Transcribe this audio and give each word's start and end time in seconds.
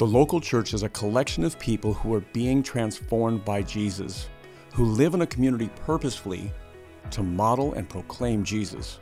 The 0.00 0.06
local 0.06 0.40
church 0.40 0.72
is 0.72 0.82
a 0.82 0.88
collection 0.88 1.44
of 1.44 1.58
people 1.58 1.92
who 1.92 2.14
are 2.14 2.24
being 2.32 2.62
transformed 2.62 3.44
by 3.44 3.60
Jesus, 3.60 4.30
who 4.72 4.86
live 4.86 5.12
in 5.12 5.20
a 5.20 5.26
community 5.26 5.68
purposefully 5.84 6.54
to 7.10 7.22
model 7.22 7.74
and 7.74 7.86
proclaim 7.86 8.42
Jesus. 8.42 8.98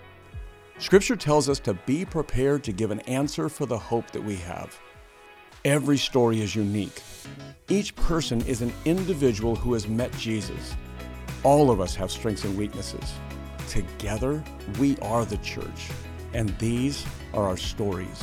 Scripture 0.80 1.14
tells 1.14 1.48
us 1.48 1.60
to 1.60 1.74
be 1.86 2.04
prepared 2.04 2.64
to 2.64 2.72
give 2.72 2.90
an 2.90 2.98
answer 3.02 3.48
for 3.48 3.64
the 3.64 3.78
hope 3.78 4.10
that 4.10 4.24
we 4.24 4.34
have. 4.38 4.76
Every 5.64 5.98
story 5.98 6.40
is 6.40 6.56
unique. 6.56 7.00
Each 7.68 7.94
person 7.94 8.40
is 8.40 8.60
an 8.60 8.72
individual 8.84 9.54
who 9.54 9.74
has 9.74 9.86
met 9.86 10.10
Jesus. 10.18 10.74
All 11.44 11.70
of 11.70 11.80
us 11.80 11.94
have 11.94 12.10
strengths 12.10 12.42
and 12.42 12.58
weaknesses. 12.58 13.14
Together, 13.68 14.42
we 14.80 14.98
are 14.98 15.24
the 15.24 15.36
church, 15.36 15.90
and 16.34 16.48
these 16.58 17.06
are 17.34 17.44
our 17.44 17.56
stories. 17.56 18.20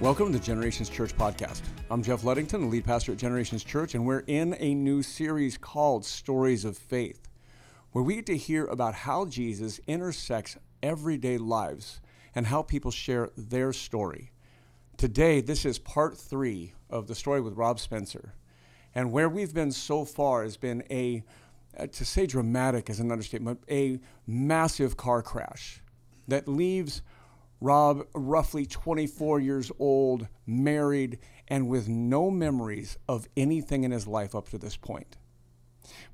Welcome 0.00 0.32
to 0.32 0.38
Generations 0.38 0.88
Church 0.88 1.14
Podcast. 1.14 1.60
I'm 1.90 2.02
Jeff 2.02 2.22
Luddington, 2.22 2.62
the 2.62 2.66
lead 2.66 2.86
pastor 2.86 3.12
at 3.12 3.18
Generations 3.18 3.62
Church, 3.62 3.94
and 3.94 4.06
we're 4.06 4.24
in 4.26 4.56
a 4.58 4.72
new 4.72 5.02
series 5.02 5.58
called 5.58 6.06
Stories 6.06 6.64
of 6.64 6.78
Faith, 6.78 7.28
where 7.92 8.02
we 8.02 8.14
get 8.14 8.24
to 8.26 8.36
hear 8.38 8.64
about 8.64 8.94
how 8.94 9.26
Jesus 9.26 9.78
intersects 9.86 10.56
everyday 10.82 11.36
lives 11.36 12.00
and 12.34 12.46
how 12.46 12.62
people 12.62 12.90
share 12.90 13.28
their 13.36 13.74
story. 13.74 14.32
Today, 14.96 15.42
this 15.42 15.66
is 15.66 15.78
part 15.78 16.16
three 16.16 16.72
of 16.88 17.06
the 17.06 17.14
story 17.14 17.42
with 17.42 17.58
Rob 17.58 17.78
Spencer. 17.78 18.32
And 18.94 19.12
where 19.12 19.28
we've 19.28 19.52
been 19.52 19.70
so 19.70 20.06
far 20.06 20.44
has 20.44 20.56
been 20.56 20.82
a, 20.90 21.22
uh, 21.78 21.88
to 21.88 22.06
say 22.06 22.24
dramatic 22.24 22.88
is 22.88 23.00
an 23.00 23.12
understatement, 23.12 23.62
a 23.70 24.00
massive 24.26 24.96
car 24.96 25.20
crash 25.20 25.82
that 26.26 26.48
leaves 26.48 27.02
Rob, 27.60 28.06
roughly 28.14 28.64
24 28.64 29.40
years 29.40 29.70
old, 29.78 30.28
married, 30.46 31.18
and 31.48 31.68
with 31.68 31.88
no 31.88 32.30
memories 32.30 32.96
of 33.08 33.28
anything 33.36 33.84
in 33.84 33.90
his 33.90 34.06
life 34.06 34.34
up 34.34 34.48
to 34.48 34.58
this 34.58 34.76
point. 34.76 35.18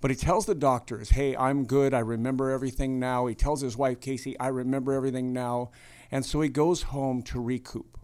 But 0.00 0.10
he 0.10 0.16
tells 0.16 0.46
the 0.46 0.54
doctors, 0.54 1.10
hey, 1.10 1.36
I'm 1.36 1.64
good. 1.64 1.94
I 1.94 2.00
remember 2.00 2.50
everything 2.50 2.98
now. 2.98 3.26
He 3.26 3.34
tells 3.34 3.60
his 3.60 3.76
wife, 3.76 4.00
Casey, 4.00 4.38
I 4.38 4.48
remember 4.48 4.92
everything 4.92 5.32
now. 5.32 5.70
And 6.10 6.24
so 6.24 6.40
he 6.40 6.48
goes 6.48 6.82
home 6.82 7.22
to 7.24 7.40
recoup. 7.40 7.98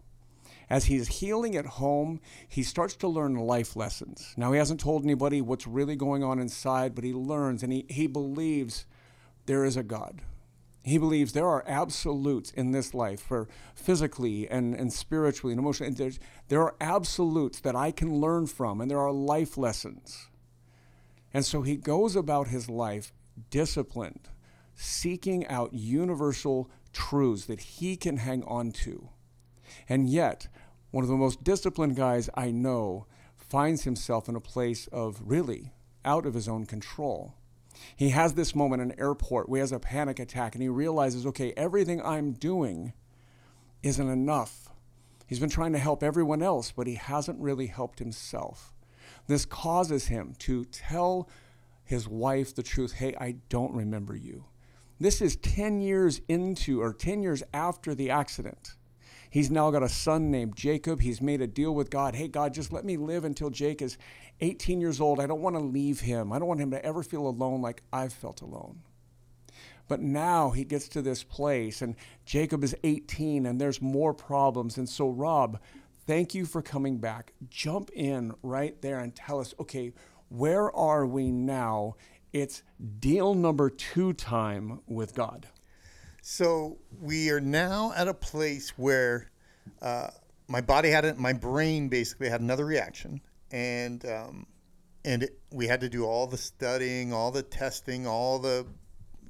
As 0.69 0.85
he's 0.85 1.19
healing 1.19 1.55
at 1.55 1.65
home, 1.65 2.19
he 2.47 2.63
starts 2.63 2.95
to 2.97 3.07
learn 3.07 3.35
life 3.35 3.75
lessons. 3.75 4.33
Now, 4.37 4.51
he 4.53 4.57
hasn't 4.57 4.79
told 4.79 5.03
anybody 5.03 5.41
what's 5.41 5.67
really 5.67 5.95
going 5.95 6.23
on 6.23 6.39
inside, 6.39 6.95
but 6.95 7.03
he 7.03 7.13
learns 7.13 7.63
and 7.63 7.71
he, 7.71 7.85
he 7.89 8.07
believes 8.07 8.85
there 9.45 9.65
is 9.65 9.77
a 9.77 9.83
God. 9.83 10.21
He 10.83 10.97
believes 10.97 11.31
there 11.31 11.47
are 11.47 11.63
absolutes 11.65 12.51
in 12.51 12.71
this 12.71 12.93
life 12.93 13.21
for 13.21 13.47
physically 13.73 14.49
and, 14.49 14.75
and 14.75 14.91
spiritually 14.91 15.53
and 15.53 15.59
emotionally. 15.59 15.93
There's, 15.93 16.19
there 16.49 16.61
are 16.61 16.75
absolutes 16.81 17.61
that 17.61 17.75
I 17.75 17.91
can 17.91 18.19
learn 18.19 18.47
from, 18.47 18.81
and 18.81 18.91
there 18.91 18.99
are 18.99 19.11
life 19.11 19.57
lessons. 19.57 20.27
And 21.33 21.45
so 21.45 21.61
he 21.61 21.77
goes 21.77 22.17
about 22.17 22.49
his 22.49 22.69
life 22.69 23.13
disciplined, 23.49 24.27
seeking 24.75 25.47
out 25.47 25.73
universal 25.73 26.69
truths 26.91 27.45
that 27.45 27.61
he 27.61 27.95
can 27.95 28.17
hang 28.17 28.43
on 28.43 28.71
to. 28.71 29.09
And 29.87 30.09
yet, 30.09 30.49
one 30.91 31.03
of 31.03 31.09
the 31.09 31.15
most 31.15 31.43
disciplined 31.43 31.95
guys 31.95 32.29
I 32.35 32.51
know 32.51 33.07
finds 33.35 33.83
himself 33.83 34.27
in 34.27 34.35
a 34.35 34.41
place 34.41 34.87
of 34.87 35.21
really 35.23 35.71
out 36.03 36.25
of 36.25 36.33
his 36.33 36.49
own 36.49 36.65
control. 36.65 37.35
He 37.95 38.09
has 38.09 38.33
this 38.33 38.55
moment 38.55 38.81
in 38.81 38.91
an 38.91 38.99
airport 38.99 39.49
where 39.49 39.59
he 39.59 39.61
has 39.61 39.71
a 39.71 39.79
panic 39.79 40.19
attack 40.19 40.55
and 40.55 40.61
he 40.61 40.69
realizes, 40.69 41.25
okay, 41.25 41.53
everything 41.55 42.01
I'm 42.01 42.33
doing 42.33 42.93
isn't 43.81 44.09
enough. 44.09 44.69
He's 45.27 45.39
been 45.39 45.49
trying 45.49 45.73
to 45.73 45.79
help 45.79 46.03
everyone 46.03 46.43
else, 46.43 46.71
but 46.71 46.87
he 46.87 46.95
hasn't 46.95 47.39
really 47.39 47.67
helped 47.67 47.99
himself. 47.99 48.73
This 49.27 49.45
causes 49.45 50.07
him 50.07 50.35
to 50.39 50.65
tell 50.65 51.29
his 51.83 52.07
wife 52.07 52.55
the 52.55 52.63
truth 52.63 52.93
hey, 52.93 53.15
I 53.19 53.35
don't 53.49 53.73
remember 53.73 54.15
you. 54.15 54.45
This 54.99 55.21
is 55.21 55.35
10 55.37 55.81
years 55.81 56.21
into 56.27 56.81
or 56.81 56.93
10 56.93 57.23
years 57.23 57.43
after 57.53 57.95
the 57.95 58.09
accident. 58.09 58.75
He's 59.33 59.49
now 59.49 59.71
got 59.71 59.81
a 59.81 59.89
son 59.89 60.29
named 60.29 60.55
Jacob. 60.55 61.01
He's 61.01 61.19
made 61.19 61.41
a 61.41 61.47
deal 61.47 61.73
with 61.73 61.89
God. 61.89 62.13
Hey, 62.13 62.27
God, 62.27 62.53
just 62.53 62.71
let 62.71 62.85
me 62.85 62.97
live 62.97 63.25
until 63.25 63.49
Jake 63.49 63.81
is 63.81 63.97
18 64.41 64.79
years 64.79 65.01
old. 65.01 65.19
I 65.19 65.25
don't 65.25 65.41
want 65.41 65.55
to 65.55 65.59
leave 65.59 66.01
him. 66.01 66.31
I 66.31 66.37
don't 66.37 66.47
want 66.47 66.59
him 66.59 66.69
to 66.69 66.85
ever 66.85 67.01
feel 67.01 67.25
alone 67.25 67.59
like 67.59 67.81
I've 67.91 68.13
felt 68.13 68.41
alone. 68.41 68.83
But 69.87 70.01
now 70.01 70.51
he 70.51 70.63
gets 70.63 70.87
to 70.89 71.01
this 71.01 71.23
place, 71.23 71.81
and 71.81 71.95
Jacob 72.25 72.63
is 72.63 72.75
18, 72.83 73.47
and 73.47 73.59
there's 73.59 73.81
more 73.81 74.13
problems. 74.13 74.77
And 74.77 74.87
so, 74.87 75.09
Rob, 75.09 75.59
thank 76.05 76.35
you 76.35 76.45
for 76.45 76.61
coming 76.61 76.99
back. 76.99 77.33
Jump 77.49 77.89
in 77.95 78.35
right 78.43 78.79
there 78.83 78.99
and 78.99 79.15
tell 79.15 79.39
us 79.39 79.55
okay, 79.59 79.93
where 80.29 80.71
are 80.75 81.07
we 81.07 81.31
now? 81.31 81.95
It's 82.33 82.61
deal 82.99 83.33
number 83.33 83.71
two 83.71 84.13
time 84.13 84.81
with 84.85 85.15
God. 85.15 85.47
So 86.25 86.77
we 87.01 87.31
are 87.31 87.41
now 87.41 87.91
at 87.97 88.07
a 88.07 88.13
place 88.13 88.69
where 88.77 89.29
uh, 89.81 90.07
my 90.47 90.61
body 90.61 90.89
had 90.89 91.03
it, 91.03 91.17
my 91.17 91.33
brain 91.33 91.89
basically 91.89 92.29
had 92.29 92.39
another 92.39 92.65
reaction, 92.65 93.19
and 93.51 94.05
um, 94.05 94.47
and 95.03 95.23
it, 95.23 95.37
we 95.51 95.67
had 95.67 95.81
to 95.81 95.89
do 95.89 96.05
all 96.05 96.25
the 96.25 96.37
studying, 96.37 97.11
all 97.11 97.29
the 97.29 97.43
testing, 97.43 98.07
all 98.07 98.39
the 98.39 98.65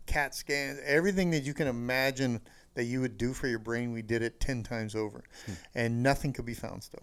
CAT 0.06 0.36
scans, 0.36 0.80
everything 0.86 1.32
that 1.32 1.42
you 1.42 1.56
can 1.56 1.68
imagine 1.68 2.40
that 2.76 2.84
you 2.84 3.02
would 3.02 3.18
do 3.18 3.34
for 3.34 3.48
your 3.48 3.58
brain. 3.58 3.92
We 3.92 4.04
did 4.04 4.22
it 4.22 4.40
ten 4.40 4.62
times 4.62 4.94
over, 4.94 5.24
hmm. 5.48 5.54
and 5.74 6.04
nothing 6.04 6.32
could 6.32 6.46
be 6.46 6.54
found 6.54 6.84
still. 6.84 7.02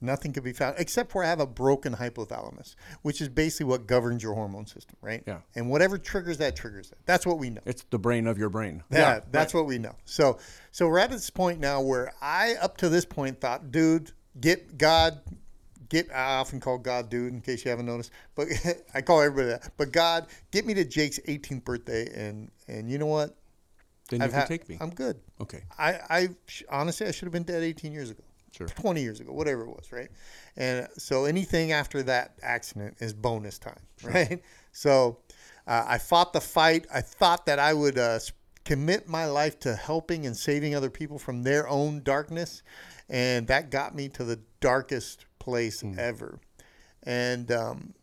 Nothing 0.00 0.32
could 0.32 0.44
be 0.44 0.52
found 0.52 0.76
except 0.78 1.12
for 1.12 1.22
I 1.22 1.26
have 1.26 1.40
a 1.40 1.46
broken 1.46 1.94
hypothalamus, 1.94 2.74
which 3.02 3.20
is 3.20 3.28
basically 3.28 3.66
what 3.66 3.86
governs 3.86 4.22
your 4.22 4.34
hormone 4.34 4.66
system, 4.66 4.96
right? 5.02 5.22
Yeah. 5.26 5.40
And 5.54 5.68
whatever 5.68 5.98
triggers 5.98 6.38
that 6.38 6.56
triggers 6.56 6.88
that. 6.88 7.04
That's 7.04 7.26
what 7.26 7.38
we 7.38 7.50
know. 7.50 7.60
It's 7.66 7.84
the 7.90 7.98
brain 7.98 8.26
of 8.26 8.38
your 8.38 8.48
brain. 8.48 8.82
Yeah, 8.90 8.98
yeah 8.98 9.20
that's 9.30 9.52
right. 9.52 9.60
what 9.60 9.66
we 9.66 9.78
know. 9.78 9.94
So, 10.06 10.38
so 10.70 10.88
we're 10.88 10.98
at 10.98 11.10
this 11.10 11.28
point 11.28 11.60
now 11.60 11.82
where 11.82 12.12
I, 12.22 12.54
up 12.62 12.78
to 12.78 12.88
this 12.88 13.04
point, 13.04 13.40
thought, 13.40 13.70
dude, 13.70 14.12
get 14.40 14.78
God, 14.78 15.20
get. 15.90 16.10
I 16.10 16.36
often 16.36 16.60
call 16.60 16.78
God 16.78 17.10
dude 17.10 17.34
in 17.34 17.42
case 17.42 17.64
you 17.64 17.70
haven't 17.70 17.86
noticed, 17.86 18.10
but 18.34 18.48
I 18.94 19.02
call 19.02 19.20
everybody 19.20 19.48
that. 19.48 19.72
But 19.76 19.92
God, 19.92 20.28
get 20.50 20.64
me 20.64 20.72
to 20.74 20.84
Jake's 20.84 21.18
18th 21.28 21.64
birthday, 21.64 22.08
and 22.14 22.50
and 22.68 22.90
you 22.90 22.96
know 22.96 23.06
what? 23.06 23.36
Then 24.08 24.20
you 24.20 24.26
I've 24.26 24.32
can 24.32 24.48
take 24.48 24.66
me. 24.66 24.78
I'm 24.80 24.90
good. 24.90 25.20
Okay. 25.40 25.62
I, 25.78 25.98
I 26.08 26.28
honestly, 26.70 27.06
I 27.06 27.10
should 27.10 27.26
have 27.26 27.32
been 27.32 27.44
dead 27.44 27.62
18 27.62 27.92
years 27.92 28.10
ago 28.10 28.24
sure. 28.50 28.66
20 28.66 29.00
years 29.00 29.20
ago, 29.20 29.32
whatever 29.32 29.62
it 29.62 29.68
was, 29.68 29.92
right? 29.92 30.08
And 30.56 30.88
so 30.96 31.24
anything 31.24 31.72
after 31.72 32.02
that 32.04 32.38
accident 32.42 32.96
is 33.00 33.12
bonus 33.12 33.58
time, 33.58 33.80
sure. 33.98 34.10
right? 34.10 34.42
So 34.72 35.18
uh, 35.66 35.84
I 35.86 35.98
fought 35.98 36.32
the 36.32 36.40
fight. 36.40 36.86
I 36.92 37.00
thought 37.00 37.46
that 37.46 37.58
I 37.58 37.72
would 37.74 37.98
uh, 37.98 38.18
commit 38.64 39.08
my 39.08 39.26
life 39.26 39.58
to 39.60 39.74
helping 39.74 40.26
and 40.26 40.36
saving 40.36 40.74
other 40.74 40.90
people 40.90 41.18
from 41.18 41.42
their 41.42 41.68
own 41.68 42.02
darkness. 42.02 42.62
And 43.08 43.46
that 43.48 43.70
got 43.70 43.94
me 43.94 44.08
to 44.10 44.24
the 44.24 44.40
darkest 44.60 45.26
place 45.38 45.82
mm. 45.82 45.98
ever. 45.98 46.38
And, 47.02 47.50
um, 47.50 47.94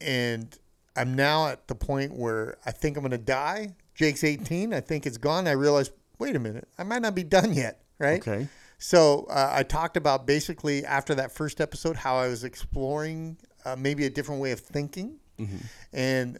and 0.00 0.56
I'm 0.96 1.14
now 1.14 1.48
at 1.48 1.68
the 1.68 1.74
point 1.74 2.14
where 2.14 2.56
I 2.64 2.70
think 2.70 2.96
I'm 2.96 3.02
going 3.02 3.10
to 3.10 3.18
die. 3.18 3.74
Jake's 3.94 4.24
18. 4.24 4.72
I 4.72 4.80
think 4.80 5.06
it's 5.06 5.18
gone. 5.18 5.46
I 5.48 5.52
realize, 5.52 5.90
wait 6.18 6.36
a 6.36 6.38
minute, 6.38 6.68
I 6.78 6.84
might 6.84 7.02
not 7.02 7.14
be 7.14 7.24
done 7.24 7.52
yet, 7.52 7.82
right? 7.98 8.20
Okay. 8.26 8.48
So 8.78 9.26
uh, 9.30 9.50
I 9.52 9.62
talked 9.62 9.96
about 9.96 10.26
basically 10.26 10.84
after 10.84 11.14
that 11.14 11.32
first 11.32 11.60
episode 11.60 11.96
how 11.96 12.16
I 12.16 12.28
was 12.28 12.44
exploring 12.44 13.38
uh, 13.64 13.76
maybe 13.76 14.04
a 14.04 14.10
different 14.10 14.40
way 14.40 14.52
of 14.52 14.60
thinking, 14.60 15.18
mm-hmm. 15.38 15.56
and 15.92 16.38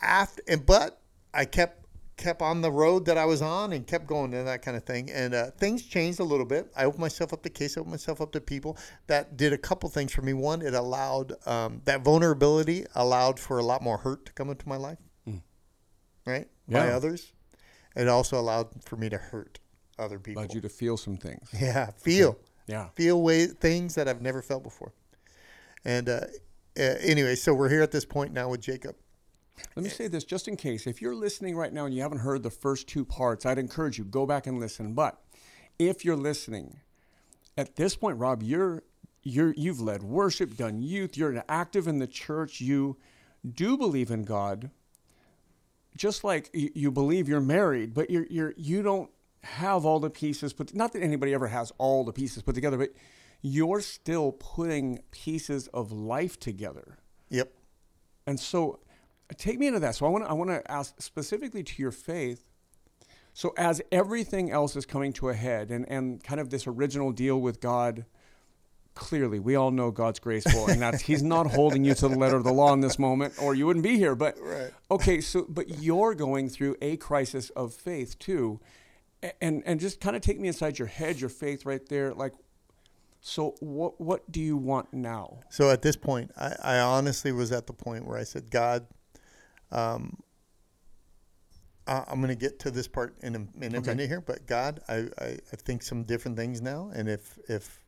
after 0.00 0.42
and 0.48 0.64
but 0.64 1.00
I 1.32 1.44
kept 1.44 1.84
kept 2.16 2.42
on 2.42 2.60
the 2.60 2.70
road 2.70 3.06
that 3.06 3.18
I 3.18 3.24
was 3.24 3.42
on 3.42 3.72
and 3.72 3.86
kept 3.86 4.06
going 4.06 4.34
and 4.34 4.46
that 4.46 4.62
kind 4.62 4.76
of 4.76 4.84
thing. 4.84 5.10
And 5.10 5.34
uh, 5.34 5.50
things 5.58 5.84
changed 5.84 6.20
a 6.20 6.24
little 6.24 6.46
bit. 6.46 6.70
I 6.76 6.84
opened 6.84 7.00
myself 7.00 7.32
up 7.32 7.42
to 7.42 7.50
case, 7.50 7.76
I 7.76 7.80
opened 7.80 7.92
myself 7.92 8.20
up 8.20 8.32
to 8.32 8.40
people 8.40 8.78
that 9.08 9.36
did 9.36 9.52
a 9.52 9.58
couple 9.58 9.88
things 9.88 10.12
for 10.12 10.22
me. 10.22 10.32
One, 10.32 10.62
it 10.62 10.74
allowed 10.74 11.34
um, 11.46 11.82
that 11.84 12.02
vulnerability 12.02 12.86
allowed 12.94 13.38
for 13.40 13.58
a 13.58 13.64
lot 13.64 13.82
more 13.82 13.98
hurt 13.98 14.26
to 14.26 14.32
come 14.32 14.50
into 14.50 14.68
my 14.68 14.76
life, 14.76 14.98
mm. 15.28 15.42
right? 16.26 16.48
Yeah. 16.68 16.86
By 16.86 16.92
others. 16.92 17.32
It 17.96 18.08
also 18.08 18.40
allowed 18.40 18.82
for 18.82 18.96
me 18.96 19.08
to 19.08 19.18
hurt 19.18 19.60
other 19.98 20.18
people. 20.18 20.42
Allowed 20.42 20.54
you 20.54 20.60
to 20.60 20.68
feel 20.68 20.96
some 20.96 21.16
things. 21.16 21.48
Yeah, 21.60 21.90
feel. 21.96 22.38
Yeah. 22.66 22.88
Feel 22.94 23.22
way, 23.22 23.46
things 23.46 23.94
that 23.94 24.08
I've 24.08 24.22
never 24.22 24.42
felt 24.42 24.62
before. 24.62 24.92
And 25.84 26.08
uh, 26.08 26.20
uh, 26.78 26.82
anyway, 27.00 27.34
so 27.34 27.52
we're 27.52 27.68
here 27.68 27.82
at 27.82 27.90
this 27.90 28.04
point 28.04 28.32
now 28.32 28.48
with 28.48 28.60
Jacob. 28.60 28.96
Let 29.76 29.84
me 29.84 29.88
say 29.88 30.08
this 30.08 30.24
just 30.24 30.48
in 30.48 30.56
case. 30.56 30.86
If 30.86 31.00
you're 31.00 31.14
listening 31.14 31.56
right 31.56 31.72
now 31.72 31.84
and 31.84 31.94
you 31.94 32.02
haven't 32.02 32.18
heard 32.18 32.42
the 32.42 32.50
first 32.50 32.88
two 32.88 33.04
parts, 33.04 33.46
I'd 33.46 33.58
encourage 33.58 33.98
you 33.98 34.04
go 34.04 34.26
back 34.26 34.46
and 34.46 34.58
listen. 34.58 34.94
But 34.94 35.20
if 35.78 36.04
you're 36.04 36.16
listening, 36.16 36.80
at 37.56 37.76
this 37.76 37.94
point, 37.94 38.18
Rob, 38.18 38.42
you're 38.42 38.82
you're 39.22 39.54
you've 39.56 39.80
led 39.80 40.02
worship, 40.02 40.56
done 40.56 40.82
youth, 40.82 41.16
you're 41.16 41.44
active 41.48 41.86
in 41.86 41.98
the 41.98 42.06
church, 42.06 42.60
you 42.60 42.96
do 43.48 43.76
believe 43.76 44.10
in 44.10 44.24
God. 44.24 44.70
Just 45.96 46.24
like 46.24 46.50
you, 46.52 46.70
you 46.74 46.90
believe 46.90 47.28
you're 47.28 47.40
married, 47.40 47.94
but 47.94 48.10
you're 48.10 48.26
you're 48.28 48.54
you 48.56 48.82
don't 48.82 49.10
have 49.44 49.84
all 49.84 50.00
the 50.00 50.10
pieces 50.10 50.52
put 50.52 50.74
not 50.74 50.92
that 50.92 51.02
anybody 51.02 51.32
ever 51.34 51.46
has 51.48 51.72
all 51.78 52.04
the 52.04 52.12
pieces 52.12 52.42
put 52.42 52.54
together, 52.54 52.76
but 52.78 52.90
you're 53.42 53.80
still 53.80 54.32
putting 54.32 55.00
pieces 55.10 55.68
of 55.68 55.92
life 55.92 56.38
together. 56.40 56.98
Yep. 57.30 57.52
And 58.26 58.40
so 58.40 58.80
take 59.36 59.58
me 59.58 59.66
into 59.66 59.80
that. 59.80 59.94
So 59.94 60.06
I 60.06 60.08
want 60.08 60.24
to 60.24 60.30
I 60.30 60.32
want 60.34 60.50
to 60.50 60.70
ask 60.70 61.00
specifically 61.00 61.62
to 61.62 61.82
your 61.82 61.92
faith. 61.92 62.50
So 63.32 63.52
as 63.58 63.82
everything 63.90 64.50
else 64.50 64.76
is 64.76 64.86
coming 64.86 65.12
to 65.14 65.28
a 65.28 65.34
head 65.34 65.70
and 65.70 65.88
and 65.88 66.22
kind 66.22 66.40
of 66.40 66.50
this 66.50 66.66
original 66.66 67.12
deal 67.12 67.40
with 67.40 67.60
God 67.60 68.06
clearly 68.94 69.40
we 69.40 69.56
all 69.56 69.72
know 69.72 69.90
God's 69.90 70.20
graceful 70.20 70.68
and 70.68 70.80
that 70.80 71.00
he's 71.00 71.20
not 71.20 71.50
holding 71.50 71.84
you 71.84 71.94
to 71.94 72.06
the 72.06 72.16
letter 72.16 72.36
of 72.36 72.44
the 72.44 72.52
law 72.52 72.72
in 72.72 72.78
this 72.80 72.96
moment 72.96 73.34
or 73.42 73.52
you 73.52 73.66
wouldn't 73.66 73.82
be 73.82 73.96
here 73.98 74.14
but 74.14 74.36
Right. 74.40 74.70
okay 74.88 75.20
so 75.20 75.44
but 75.48 75.82
you're 75.82 76.14
going 76.14 76.48
through 76.48 76.76
a 76.80 76.96
crisis 76.96 77.50
of 77.50 77.74
faith 77.74 78.16
too 78.20 78.60
and 79.40 79.62
and 79.66 79.80
just 79.80 80.00
kind 80.00 80.16
of 80.16 80.22
take 80.22 80.38
me 80.40 80.48
inside 80.48 80.78
your 80.78 80.88
head 80.88 81.20
your 81.20 81.30
faith 81.30 81.64
right 81.64 81.88
there 81.88 82.12
like 82.14 82.32
so 83.20 83.54
what 83.60 84.00
what 84.00 84.30
do 84.30 84.40
you 84.40 84.56
want 84.56 84.92
now 84.92 85.38
So 85.50 85.70
at 85.70 85.80
this 85.82 85.96
point, 85.96 86.30
I, 86.36 86.54
I 86.62 86.78
honestly 86.80 87.32
was 87.32 87.52
at 87.52 87.66
the 87.66 87.72
point 87.72 88.06
where 88.06 88.18
I 88.18 88.24
said, 88.24 88.50
God, 88.50 88.86
um, 89.72 90.18
I, 91.86 92.04
I'm 92.06 92.20
going 92.20 92.28
to 92.28 92.34
get 92.34 92.58
to 92.60 92.70
this 92.70 92.86
part 92.88 93.16
in 93.22 93.34
a, 93.34 93.64
in 93.64 93.74
a 93.74 93.78
Okay. 93.78 93.90
minute 93.92 94.08
here, 94.08 94.20
but 94.20 94.46
God, 94.46 94.80
I, 94.88 95.08
I, 95.18 95.26
I 95.52 95.56
think 95.56 95.82
some 95.82 96.04
different 96.04 96.36
things 96.36 96.60
now, 96.60 96.90
and 96.94 97.08
if 97.08 97.38
if 97.48 97.84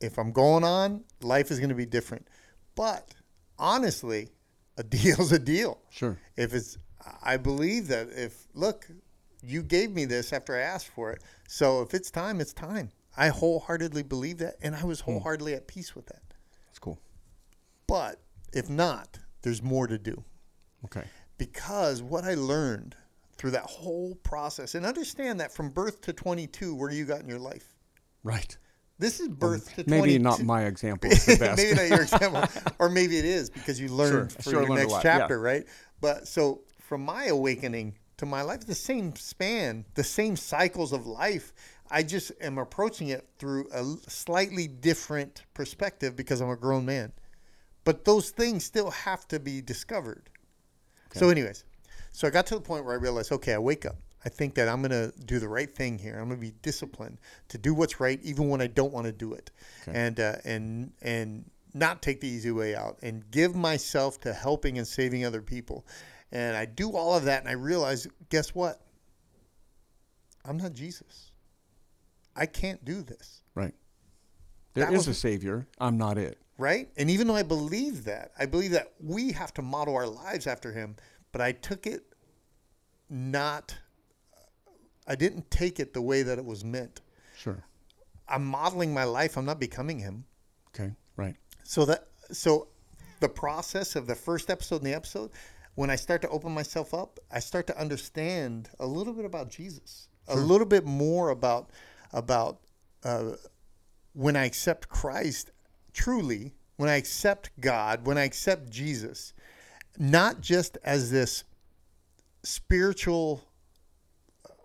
if 0.00 0.16
I'm 0.18 0.30
going 0.32 0.62
on, 0.64 1.02
life 1.22 1.50
is 1.50 1.58
going 1.58 1.70
to 1.70 1.74
be 1.74 1.86
different. 1.86 2.28
But 2.76 3.14
honestly, 3.58 4.28
a 4.76 4.82
deal's 4.96 5.32
a 5.32 5.38
deal. 5.40 5.78
sure 5.90 6.16
If 6.36 6.54
it's, 6.54 6.78
I 7.22 7.36
believe 7.36 7.88
that 7.88 8.08
if 8.14 8.46
look, 8.54 8.86
you 9.42 9.62
gave 9.62 9.90
me 9.90 10.04
this 10.04 10.32
after 10.32 10.56
I 10.56 10.60
asked 10.60 10.88
for 10.88 11.12
it, 11.12 11.22
so 11.46 11.82
if 11.82 11.94
it's 11.94 12.10
time, 12.10 12.40
it's 12.40 12.52
time. 12.52 12.90
I 13.16 13.28
wholeheartedly 13.28 14.04
believe 14.04 14.38
that, 14.38 14.56
and 14.62 14.76
I 14.76 14.84
was 14.84 15.00
hmm. 15.00 15.12
wholeheartedly 15.12 15.54
at 15.54 15.66
peace 15.66 15.94
with 15.94 16.06
that. 16.06 16.22
that's 16.66 16.78
cool 16.78 17.00
But 17.86 18.20
if 18.52 18.68
not, 18.68 19.18
there's 19.42 19.62
more 19.62 19.86
to 19.86 19.98
do 19.98 20.24
okay 20.84 21.04
because 21.38 22.02
what 22.02 22.24
I 22.24 22.34
learned 22.34 22.96
through 23.38 23.52
that 23.52 23.62
whole 23.62 24.16
process, 24.16 24.74
and 24.74 24.84
understand 24.84 25.40
that 25.40 25.52
from 25.52 25.70
birth 25.70 26.00
to 26.02 26.12
22, 26.12 26.74
where 26.74 26.90
you 26.90 27.04
got 27.04 27.20
in 27.20 27.28
your 27.28 27.38
life. 27.38 27.76
right 28.24 28.56
This 28.98 29.20
is 29.20 29.28
birth 29.28 29.68
to 29.76 29.84
22. 29.84 29.90
maybe 29.90 30.18
not 30.18 30.42
my 30.42 30.64
example 30.64 31.10
is 31.10 31.24
the 31.24 31.36
best 31.40 31.56
maybe 31.56 31.76
not 31.76 31.88
your 31.88 32.02
example, 32.02 32.44
or 32.78 32.90
maybe 32.90 33.16
it 33.16 33.24
is 33.24 33.48
because 33.48 33.80
you 33.80 33.88
learned 33.88 34.32
Sure, 34.32 34.42
for 34.42 34.42
sure, 34.42 34.52
your 34.52 34.62
learned 34.62 34.74
next 34.80 34.92
lot, 34.92 35.04
yeah. 35.04 35.18
chapter, 35.18 35.40
right? 35.40 35.64
But 36.00 36.26
so 36.26 36.62
from 36.80 37.04
my 37.04 37.26
awakening 37.26 37.94
to 38.18 38.26
my 38.26 38.42
life, 38.42 38.66
the 38.66 38.74
same 38.74 39.16
span, 39.16 39.84
the 39.94 40.04
same 40.04 40.36
cycles 40.36 40.92
of 40.92 41.06
life. 41.06 41.52
I 41.90 42.02
just 42.02 42.32
am 42.40 42.58
approaching 42.58 43.08
it 43.08 43.26
through 43.38 43.68
a 43.72 43.84
slightly 44.10 44.68
different 44.68 45.42
perspective 45.54 46.14
because 46.14 46.40
I'm 46.40 46.50
a 46.50 46.56
grown 46.56 46.84
man. 46.84 47.12
But 47.84 48.04
those 48.04 48.30
things 48.30 48.64
still 48.64 48.90
have 48.90 49.26
to 49.28 49.40
be 49.40 49.62
discovered. 49.62 50.28
So, 51.14 51.30
anyways, 51.30 51.64
so 52.12 52.28
I 52.28 52.30
got 52.30 52.46
to 52.48 52.54
the 52.56 52.60
point 52.60 52.84
where 52.84 52.92
I 52.92 52.98
realized, 52.98 53.32
okay, 53.32 53.54
I 53.54 53.58
wake 53.58 53.86
up. 53.86 53.96
I 54.24 54.28
think 54.28 54.54
that 54.56 54.68
I'm 54.68 54.82
going 54.82 54.90
to 54.90 55.16
do 55.24 55.38
the 55.38 55.48
right 55.48 55.70
thing 55.74 55.96
here. 55.96 56.18
I'm 56.18 56.28
going 56.28 56.40
to 56.40 56.46
be 56.46 56.52
disciplined 56.60 57.18
to 57.48 57.56
do 57.56 57.72
what's 57.72 58.00
right, 58.00 58.20
even 58.22 58.48
when 58.50 58.60
I 58.60 58.66
don't 58.66 58.92
want 58.92 59.06
to 59.06 59.12
do 59.12 59.32
it, 59.32 59.50
Okay. 59.82 59.98
and 59.98 60.20
uh, 60.20 60.36
and 60.44 60.92
and 61.00 61.50
not 61.72 62.02
take 62.02 62.20
the 62.20 62.28
easy 62.28 62.50
way 62.50 62.74
out, 62.74 62.98
and 63.00 63.30
give 63.30 63.54
myself 63.54 64.20
to 64.22 64.32
helping 64.34 64.76
and 64.76 64.86
saving 64.86 65.24
other 65.24 65.40
people. 65.40 65.86
And 66.32 66.56
I 66.56 66.66
do 66.66 66.92
all 66.96 67.14
of 67.16 67.24
that, 67.24 67.40
and 67.40 67.48
I 67.48 67.52
realize, 67.52 68.06
guess 68.28 68.54
what? 68.54 68.80
I'm 70.44 70.56
not 70.56 70.72
Jesus. 70.72 71.30
I 72.36 72.46
can't 72.46 72.84
do 72.84 73.02
this. 73.02 73.42
right 73.54 73.74
There 74.74 74.84
That 74.84 74.92
is 74.92 75.06
was- 75.06 75.16
a 75.16 75.20
savior 75.20 75.66
i'm 75.78 75.96
not 75.98 76.18
it 76.18 76.38
right? 76.60 76.88
And 76.96 77.08
even 77.08 77.28
though 77.28 77.36
I 77.36 77.44
believe 77.44 78.02
that, 78.06 78.32
I 78.36 78.44
believe 78.46 78.72
that 78.72 78.92
we 79.00 79.30
have 79.30 79.54
to 79.54 79.62
model 79.62 79.94
our 79.94 80.08
lives 80.08 80.48
after 80.48 80.72
him, 80.72 80.96
but 81.30 81.40
I 81.40 81.52
took 81.52 81.86
it 81.86 82.02
not, 83.08 83.76
I 85.06 85.14
didn't 85.14 85.48
take 85.52 85.78
it 85.78 85.94
the 85.94 86.02
way 86.02 86.22
that 86.24 86.36
it 86.36 86.44
was 86.44 86.64
meant. 86.64 87.00
sure 87.36 87.62
I'm 88.28 88.44
modeling 88.44 88.92
my 88.92 89.04
life, 89.04 89.36
I'm 89.38 89.44
not 89.44 89.60
becoming 89.60 89.98
him. 90.00 90.24
okay 90.74 90.92
right 91.16 91.36
So 91.62 91.84
that, 91.86 92.08
so 92.32 92.66
the 93.20 93.28
process 93.28 93.94
of 93.96 94.06
the 94.08 94.14
first 94.16 94.50
episode 94.50 94.76
and 94.82 94.86
the 94.86 94.94
episode, 94.94 95.30
when 95.78 95.90
I 95.90 95.94
start 95.94 96.22
to 96.22 96.28
open 96.30 96.50
myself 96.50 96.92
up, 96.92 97.20
I 97.30 97.38
start 97.38 97.68
to 97.68 97.80
understand 97.80 98.68
a 98.80 98.86
little 98.86 99.12
bit 99.12 99.24
about 99.24 99.48
Jesus, 99.48 100.08
a 100.26 100.34
little 100.34 100.66
bit 100.66 100.84
more 100.84 101.28
about, 101.28 101.70
about, 102.12 102.58
uh, 103.04 103.34
when 104.12 104.34
I 104.34 104.44
accept 104.44 104.88
Christ 104.88 105.52
truly, 105.92 106.56
when 106.78 106.88
I 106.88 106.96
accept 106.96 107.50
God, 107.60 108.08
when 108.08 108.18
I 108.18 108.24
accept 108.24 108.70
Jesus, 108.70 109.34
not 109.96 110.40
just 110.40 110.78
as 110.82 111.12
this 111.12 111.44
spiritual 112.42 113.44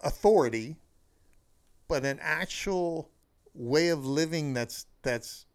authority, 0.03 0.77
but 1.87 2.05
an 2.05 2.17
actual 2.23 3.11
way 3.53 3.89
of 3.89 4.03
living 4.03 4.55
that's 4.55 4.87
that's 5.03 5.45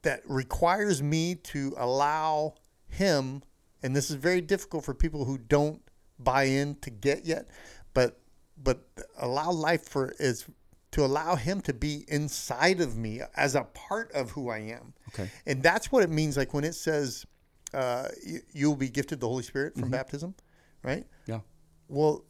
that 0.00 0.22
requires 0.24 1.02
me 1.02 1.34
to 1.34 1.74
allow 1.76 2.54
him 2.88 3.42
and 3.82 3.94
this 3.96 4.10
is 4.10 4.16
very 4.16 4.40
difficult 4.40 4.84
for 4.84 4.94
people 4.94 5.24
who 5.24 5.38
don't 5.38 5.82
buy 6.18 6.44
in 6.44 6.74
to 6.76 6.90
get 6.90 7.24
yet 7.24 7.48
but 7.94 8.20
but 8.62 8.86
allow 9.18 9.50
life 9.50 9.88
for 9.88 10.14
is 10.18 10.46
to 10.92 11.04
allow 11.04 11.34
him 11.36 11.60
to 11.62 11.72
be 11.72 12.04
inside 12.08 12.80
of 12.80 12.96
me 12.96 13.20
as 13.34 13.54
a 13.54 13.64
part 13.64 14.12
of 14.12 14.30
who 14.32 14.50
I 14.50 14.58
am 14.58 14.92
Okay. 15.08 15.30
and 15.46 15.62
that's 15.62 15.90
what 15.90 16.02
it 16.02 16.10
means 16.10 16.36
like 16.36 16.54
when 16.54 16.64
it 16.64 16.74
says 16.74 17.26
uh, 17.74 18.08
you, 18.24 18.40
you'll 18.52 18.76
be 18.76 18.90
gifted 18.90 19.18
the 19.20 19.28
Holy 19.28 19.42
Spirit 19.42 19.74
from 19.74 19.90
baptism 19.90 20.34
right 20.82 21.06
yeah 21.26 21.40
well, 21.88 22.24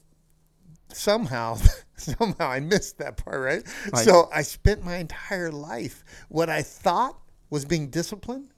somehow, 0.93 1.57
somehow 1.97 2.49
I 2.49 2.59
missed 2.59 2.99
that 2.99 3.17
part, 3.17 3.41
right? 3.41 3.63
Right. 3.93 4.05
So 4.05 4.29
I 4.35 4.43
spent 4.43 4.85
my 4.85 4.97
entire 4.97 5.53
life 5.53 6.05
what 6.29 6.51
I 6.51 6.63
thought 6.63 7.17
was 7.49 7.65
being 7.65 7.89
disciplined, 7.89 8.52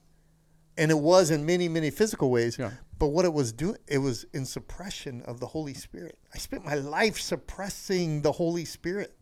and 0.77 0.91
it 0.91 0.99
was 0.99 1.31
in 1.31 1.47
many, 1.47 1.69
many 1.69 1.91
physical 1.91 2.31
ways. 2.31 2.59
Yeah. 2.59 2.73
But 2.99 3.09
what 3.09 3.25
it 3.25 3.33
was 3.33 3.53
doing, 3.53 3.77
it 3.87 3.99
was 3.99 4.25
in 4.33 4.45
suppression 4.45 5.23
of 5.23 5.41
the 5.41 5.47
Holy 5.47 5.75
Spirit. 5.75 6.19
I 6.33 6.39
spent 6.39 6.65
my 6.65 6.75
life 6.75 7.21
suppressing 7.21 8.23
the 8.23 8.33
Holy 8.33 8.65
Spirit. 8.65 9.17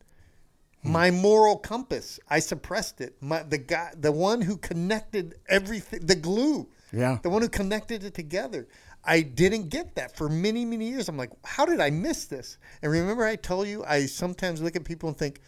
Hmm. 0.83 0.93
My 0.93 1.11
moral 1.11 1.57
compass, 1.57 2.21
I 2.29 2.41
suppressed 2.41 3.01
it. 3.01 3.17
My 3.21 3.43
the 3.43 3.59
guy, 3.59 3.93
the 3.97 4.13
one 4.13 4.41
who 4.41 4.57
connected 4.57 5.37
everything, 5.49 6.01
the 6.07 6.17
glue 6.17 6.69
yeah 6.93 7.19
the 7.23 7.31
one 7.31 7.43
who 7.43 7.49
connected 7.49 8.05
it 8.05 8.15
together. 8.15 8.69
I 9.05 9.23
didn't 9.23 9.69
get 9.69 9.97
that 9.97 10.17
for 10.17 10.29
many, 10.29 10.65
many 10.65 10.89
years. 10.89 11.09
I'm 11.09 11.17
like, 11.17 11.33
how 11.45 11.67
did 11.67 11.81
I 11.81 11.91
miss 11.91 12.27
this? 12.27 12.59
And 12.83 12.93
remember, 12.93 13.25
I 13.25 13.35
told 13.35 13.67
you, 13.67 13.85
I 13.85 14.07
sometimes 14.07 14.63
look 14.63 14.77
at 14.77 14.85
people 14.85 15.09
and 15.09 15.19
think, 15.19 15.41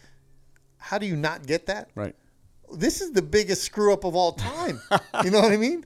how 0.77 0.97
do 0.97 1.05
you 1.05 1.15
not 1.15 1.45
get 1.45 1.67
that? 1.67 1.89
right 1.95 2.13
This 2.73 2.99
is 2.99 3.13
the 3.13 3.21
biggest 3.21 3.63
screw 3.63 3.93
up 3.93 4.03
of 4.03 4.13
all 4.13 4.33
time. 4.33 4.81
you 5.23 5.31
know 5.31 5.39
what 5.39 5.53
I 5.53 5.57
mean? 5.57 5.85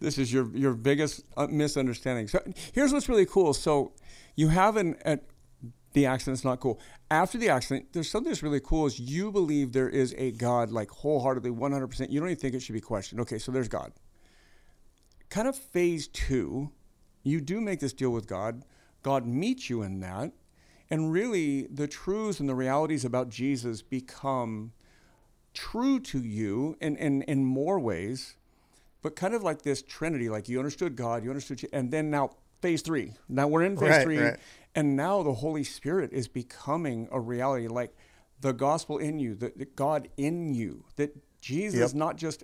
This 0.00 0.18
is 0.18 0.32
your 0.32 0.48
your 0.56 0.74
biggest 0.74 1.24
uh, 1.36 1.46
misunderstanding. 1.46 2.28
So 2.28 2.40
here's 2.72 2.92
what's 2.92 3.08
really 3.08 3.26
cool. 3.26 3.54
So 3.54 3.92
you 4.34 4.48
have 4.48 4.76
an 4.76 4.96
at 5.04 5.24
the 5.96 6.06
accident's 6.06 6.44
not 6.44 6.60
cool. 6.60 6.78
After 7.10 7.38
the 7.38 7.48
accident, 7.48 7.86
there's 7.94 8.10
something 8.10 8.30
that's 8.30 8.42
really 8.42 8.60
cool 8.60 8.84
is 8.84 9.00
you 9.00 9.32
believe 9.32 9.72
there 9.72 9.88
is 9.88 10.14
a 10.18 10.30
God 10.32 10.70
like 10.70 10.90
wholeheartedly 10.90 11.50
100%. 11.50 12.10
You 12.10 12.20
don't 12.20 12.28
even 12.28 12.38
think 12.38 12.54
it 12.54 12.60
should 12.60 12.74
be 12.74 12.82
questioned. 12.82 13.18
Okay, 13.22 13.38
so 13.38 13.50
there's 13.50 13.68
God. 13.68 13.92
Kind 15.30 15.48
of 15.48 15.56
phase 15.56 16.06
2, 16.08 16.70
you 17.22 17.40
do 17.40 17.62
make 17.62 17.80
this 17.80 17.94
deal 17.94 18.10
with 18.10 18.26
God. 18.26 18.62
God 19.02 19.26
meets 19.26 19.70
you 19.70 19.82
in 19.82 20.00
that. 20.00 20.32
And 20.90 21.10
really 21.10 21.66
the 21.68 21.88
truths 21.88 22.40
and 22.40 22.48
the 22.48 22.54
realities 22.54 23.06
about 23.06 23.30
Jesus 23.30 23.80
become 23.80 24.72
true 25.54 25.98
to 26.00 26.20
you 26.20 26.76
in, 26.80 26.96
in, 26.96 27.22
in 27.22 27.44
more 27.44 27.80
ways 27.80 28.36
but 29.06 29.14
kind 29.14 29.34
of 29.34 29.42
like 29.44 29.62
this 29.62 29.82
trinity 29.82 30.28
like 30.28 30.48
you 30.48 30.58
understood 30.58 30.96
god 30.96 31.22
you 31.22 31.30
understood 31.30 31.58
Je- 31.58 31.68
and 31.72 31.92
then 31.92 32.10
now 32.10 32.30
phase 32.60 32.82
three 32.82 33.12
now 33.28 33.46
we're 33.46 33.62
in 33.62 33.76
phase 33.76 33.88
Right, 33.90 34.02
three 34.02 34.18
right. 34.18 34.36
and 34.74 34.96
now 34.96 35.22
the 35.22 35.32
holy 35.32 35.62
spirit 35.62 36.12
is 36.12 36.26
becoming 36.26 37.06
a 37.12 37.20
reality 37.20 37.68
like 37.68 37.94
the 38.40 38.52
gospel 38.52 38.98
in 38.98 39.20
you 39.20 39.36
the, 39.36 39.52
the 39.54 39.64
god 39.64 40.08
in 40.16 40.54
you 40.54 40.84
that 40.96 41.10
jesus 41.40 41.78
Yep. 41.78 41.86
is 41.86 41.94
not 41.94 42.16
just 42.16 42.42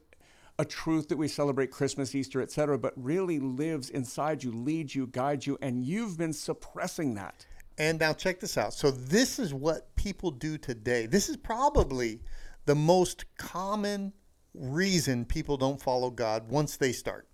a 0.60 0.64
truth 0.64 1.08
that 1.08 1.16
we 1.16 1.26
celebrate 1.26 1.72
christmas 1.72 2.14
easter 2.14 2.40
etc 2.40 2.78
but 2.78 2.92
really 2.96 3.40
lives 3.40 3.90
inside 3.90 4.44
you 4.44 4.52
leads 4.52 4.94
you 4.94 5.08
guides 5.08 5.44
you 5.48 5.58
and 5.62 5.82
you've 5.84 6.16
been 6.16 6.32
suppressing 6.32 7.14
that 7.14 7.44
And 7.78 7.98
now 7.98 8.12
check 8.12 8.38
this 8.38 8.56
out. 8.58 8.72
So 8.74 8.90
this 8.92 9.38
is 9.38 9.50
what 9.52 9.80
people 9.96 10.30
do 10.30 10.58
today. 10.58 11.06
This 11.06 11.28
is 11.30 11.36
probably 11.38 12.20
the 12.66 12.74
most 12.74 13.24
common 13.38 14.12
reason 14.54 15.24
people 15.24 15.56
don't 15.56 15.80
follow 15.80 16.10
God 16.10 16.48
once 16.50 16.76
they 16.76 16.92
start. 16.92 17.28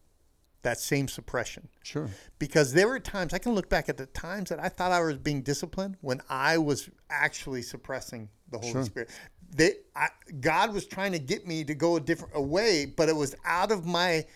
that 0.63 0.81
same 0.81 1.07
suppression. 1.07 1.69
Sure. 1.85 2.09
Because 2.41 2.73
there 2.73 2.89
were 2.89 2.99
times 2.99 3.33
I 3.33 3.39
can 3.39 3.55
look 3.55 3.69
back 3.69 3.89
at 3.89 3.97
the 3.97 4.07
times 4.07 4.51
that 4.51 4.59
I 4.59 4.69
thought 4.69 4.91
I 4.91 5.01
was 5.01 5.17
being 5.17 5.43
disciplined 5.43 5.97
when 6.01 6.21
I 6.29 6.59
was 6.59 6.91
actually 7.11 7.63
suppressing 7.63 8.29
the 8.51 8.59
Holy 8.59 8.73
Sure. 8.73 8.85
Spirit. 8.85 9.11
They, 9.55 9.75
I, 9.95 10.09
God 10.41 10.75
was 10.75 10.85
trying 10.87 11.13
to 11.13 11.19
get 11.21 11.47
me 11.47 11.63
to 11.65 11.75
go 11.75 11.95
a 11.97 12.01
different 12.01 12.35
a 12.37 12.43
way, 12.43 12.87
but 12.87 13.09
it 13.09 13.15
was 13.17 13.37
out 13.45 13.71
of 13.71 13.87
my 13.87 14.27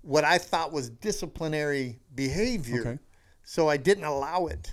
what 0.00 0.24
I 0.24 0.38
thought 0.38 0.72
was 0.72 0.88
disciplinary 0.88 2.00
behavior. 2.14 2.80
Okay. 2.80 2.98
So 3.44 3.68
I 3.68 3.76
didn't 3.76 4.04
allow 4.04 4.46
it. 4.46 4.72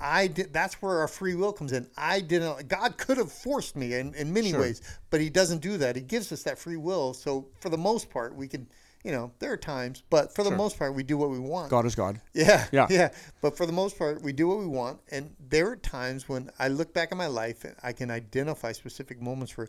I 0.00 0.26
did. 0.26 0.52
That's 0.52 0.74
where 0.82 0.98
our 0.98 1.08
free 1.08 1.34
will 1.34 1.52
comes 1.52 1.72
in. 1.72 1.88
I 1.96 2.20
didn't. 2.20 2.68
God 2.68 2.96
could 2.98 3.16
have 3.16 3.30
forced 3.30 3.76
me 3.76 3.94
in, 3.94 4.12
in 4.14 4.32
many 4.32 4.50
Sure. 4.50 4.60
ways, 4.60 4.82
but 5.10 5.20
He 5.20 5.30
doesn't 5.30 5.60
do 5.60 5.76
that. 5.78 5.94
He 5.96 6.02
gives 6.02 6.32
us 6.32 6.42
that 6.42 6.58
free 6.58 6.76
will. 6.76 7.14
So 7.14 7.46
for 7.60 7.68
the 7.68 7.78
most 7.78 8.10
part, 8.10 8.34
we 8.34 8.48
can. 8.48 8.66
You 9.04 9.12
know, 9.12 9.32
there 9.38 9.52
are 9.52 9.58
times, 9.58 10.02
but 10.08 10.34
for 10.34 10.42
the 10.42 10.48
Sure. 10.48 10.56
most 10.56 10.78
part, 10.78 10.94
we 10.94 11.02
do 11.02 11.18
what 11.18 11.28
we 11.28 11.38
want. 11.38 11.68
God 11.68 11.84
is 11.84 11.94
God. 11.94 12.22
Yeah, 12.32 12.66
Yeah. 12.72 12.86
yeah, 12.90 13.10
But 13.42 13.54
for 13.54 13.66
the 13.66 13.72
most 13.72 13.98
part, 13.98 14.22
we 14.22 14.32
do 14.32 14.48
what 14.48 14.58
we 14.58 14.66
want, 14.66 14.98
and 15.10 15.36
there 15.46 15.68
are 15.70 15.76
times 15.76 16.26
when 16.26 16.50
I 16.58 16.68
look 16.68 16.94
back 16.94 17.12
at 17.12 17.18
my 17.18 17.26
life 17.26 17.64
and 17.64 17.76
I 17.82 17.92
can 17.92 18.10
identify 18.10 18.72
specific 18.72 19.20
moments 19.20 19.52
for, 19.52 19.68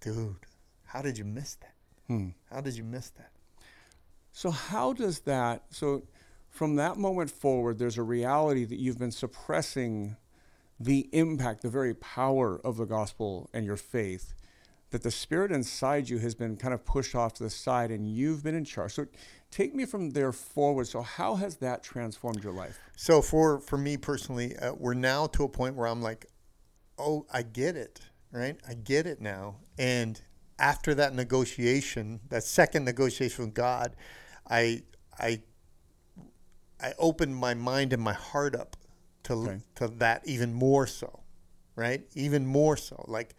dude, 0.00 0.36
how 0.84 1.02
did 1.02 1.18
you 1.18 1.26
miss 1.26 1.56
that? 1.56 1.74
Hmm. 2.08 2.28
How 2.50 2.62
did 2.62 2.74
you 2.74 2.84
miss 2.84 3.10
that? 3.10 3.32
So 4.32 4.50
how 4.50 4.94
does 4.94 5.20
that 5.20 5.64
so 5.68 6.02
from 6.52 6.76
that 6.76 6.96
moment 6.96 7.30
forward 7.30 7.78
there's 7.78 7.98
a 7.98 8.02
reality 8.02 8.64
that 8.64 8.78
you've 8.78 8.98
been 8.98 9.10
suppressing 9.10 10.16
the 10.78 11.08
impact, 11.12 11.62
the 11.62 11.70
very 11.70 11.94
power 11.94 12.60
of 12.64 12.76
the 12.76 12.84
gospel 12.84 13.48
and 13.52 13.64
your 13.64 13.76
faith 13.76 14.34
that 14.90 15.02
the 15.02 15.10
spirit 15.10 15.50
inside 15.50 16.08
you 16.10 16.18
has 16.18 16.34
been 16.34 16.54
kind 16.56 16.74
of 16.74 16.84
pushed 16.84 17.14
off 17.14 17.32
to 17.32 17.42
the 17.42 17.50
side 17.50 17.90
and 17.90 18.06
you've 18.06 18.44
been 18.44 18.54
in 18.54 18.64
charge. 18.64 18.92
So 18.92 19.06
take 19.50 19.74
me 19.74 19.86
from 19.86 20.10
there 20.10 20.32
forward. 20.32 20.86
So 20.86 21.00
how 21.00 21.36
has 21.36 21.56
that 21.56 21.82
transformed 21.82 22.44
your 22.44 22.52
life? 22.52 22.78
So 22.94 23.22
for 23.22 23.58
for 23.58 23.78
me 23.78 23.96
personally, 23.96 24.54
uh, 24.56 24.74
we're 24.74 24.94
now 24.94 25.26
to 25.28 25.44
a 25.44 25.48
point 25.48 25.76
where 25.76 25.88
I'm 25.88 26.02
like, 26.02 26.26
oh, 26.98 27.26
I 27.32 27.42
get 27.42 27.74
it, 27.74 28.00
right? 28.30 28.56
I 28.68 28.74
get 28.74 29.06
it 29.06 29.20
now. 29.20 29.56
And 29.78 30.20
after 30.58 30.94
that 30.94 31.14
negotiation, 31.14 32.20
that 32.28 32.44
second 32.44 32.84
negotiation 32.84 33.46
with 33.46 33.54
God, 33.54 33.96
I 34.48 34.82
I 35.18 35.42
I 36.82 36.94
opened 36.98 37.36
my 37.36 37.54
mind 37.54 37.92
and 37.92 38.02
my 38.02 38.12
heart 38.12 38.54
up 38.54 38.76
to 39.24 39.34
Okay. 39.34 39.58
to 39.76 39.88
that 39.98 40.22
even 40.26 40.52
more 40.52 40.86
so, 40.86 41.20
right? 41.76 42.02
Even 42.14 42.44
more 42.46 42.76
so. 42.76 43.04
Like, 43.08 43.34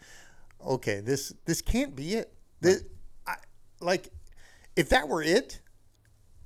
okay, 0.65 0.99
this 1.01 1.33
this 1.45 1.61
can't 1.61 1.95
be 1.95 2.13
it. 2.15 2.33
This, 2.61 2.83
I, 3.27 3.35
like, 3.81 4.09
if 4.75 4.89
that 4.89 5.07
were 5.09 5.21
it, 5.21 5.59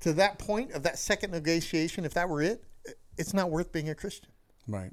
to 0.00 0.12
that 0.14 0.38
point 0.38 0.72
of 0.72 0.82
that 0.82 0.98
second 0.98 1.30
negotiation, 1.30 2.04
if 2.04 2.14
that 2.14 2.28
were 2.28 2.42
it, 2.42 2.64
it's 3.16 3.32
not 3.34 3.50
worth 3.50 3.70
being 3.72 3.88
a 3.88 3.94
Christian. 3.94 4.30
Right. 4.66 4.90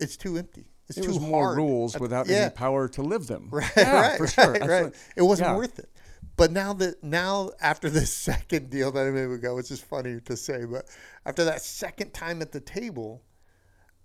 It's 0.00 0.16
too 0.16 0.36
empty. 0.38 0.66
It's 0.88 0.98
It 0.98 1.02
too 1.02 1.08
was 1.08 1.20
more 1.20 1.44
hard. 1.44 1.56
rules 1.58 1.98
without 2.00 2.26
yeah. 2.28 2.36
any 2.36 2.50
power 2.50 2.88
to 2.88 3.02
live 3.02 3.26
them. 3.26 3.48
Right, 3.52 3.70
Yeah, 3.76 4.00
right, 4.00 4.18
for 4.18 4.26
sure. 4.26 4.52
right. 4.52 4.92
It 5.16 5.22
wasn't 5.22 5.50
yeah. 5.50 5.56
worth 5.56 5.78
it. 5.78 5.88
But 6.36 6.50
now 6.50 6.72
that 6.74 7.02
now 7.02 7.50
after 7.60 7.90
the 7.90 8.06
second 8.06 8.70
deal 8.70 8.90
that 8.92 9.06
I 9.06 9.10
made 9.10 9.26
with 9.26 9.42
God, 9.42 9.54
which 9.54 9.70
is 9.70 9.80
funny 9.80 10.20
to 10.20 10.36
say, 10.36 10.64
but 10.64 10.86
after 11.26 11.44
that 11.44 11.62
second 11.62 12.12
time 12.12 12.42
at 12.42 12.52
the 12.52 12.60
table, 12.60 13.22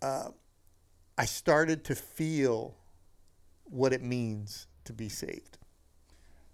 uh, 0.01 0.29
I 1.17 1.25
started 1.25 1.83
to 1.85 1.95
feel 1.95 2.75
what 3.63 3.93
it 3.93 4.01
means 4.01 4.67
to 4.85 4.93
be 4.93 5.09
saved. 5.09 5.57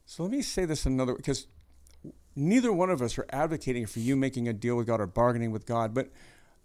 So 0.06 0.24
let 0.24 0.32
me 0.32 0.42
say 0.42 0.66
this 0.66 0.86
another 0.86 1.14
way, 1.14 1.18
because 1.18 1.48
neither 2.36 2.72
one 2.72 2.90
of 2.90 3.02
us 3.02 3.18
are 3.18 3.26
advocating 3.30 3.86
for 3.86 4.00
you 4.00 4.16
making 4.16 4.48
a 4.48 4.54
deal 4.54 4.76
with 4.76 4.88
God 4.88 5.02
or 5.02 5.08
bargaining 5.08 5.52
with 5.52 5.66
God, 5.66 5.94
but 5.94 6.10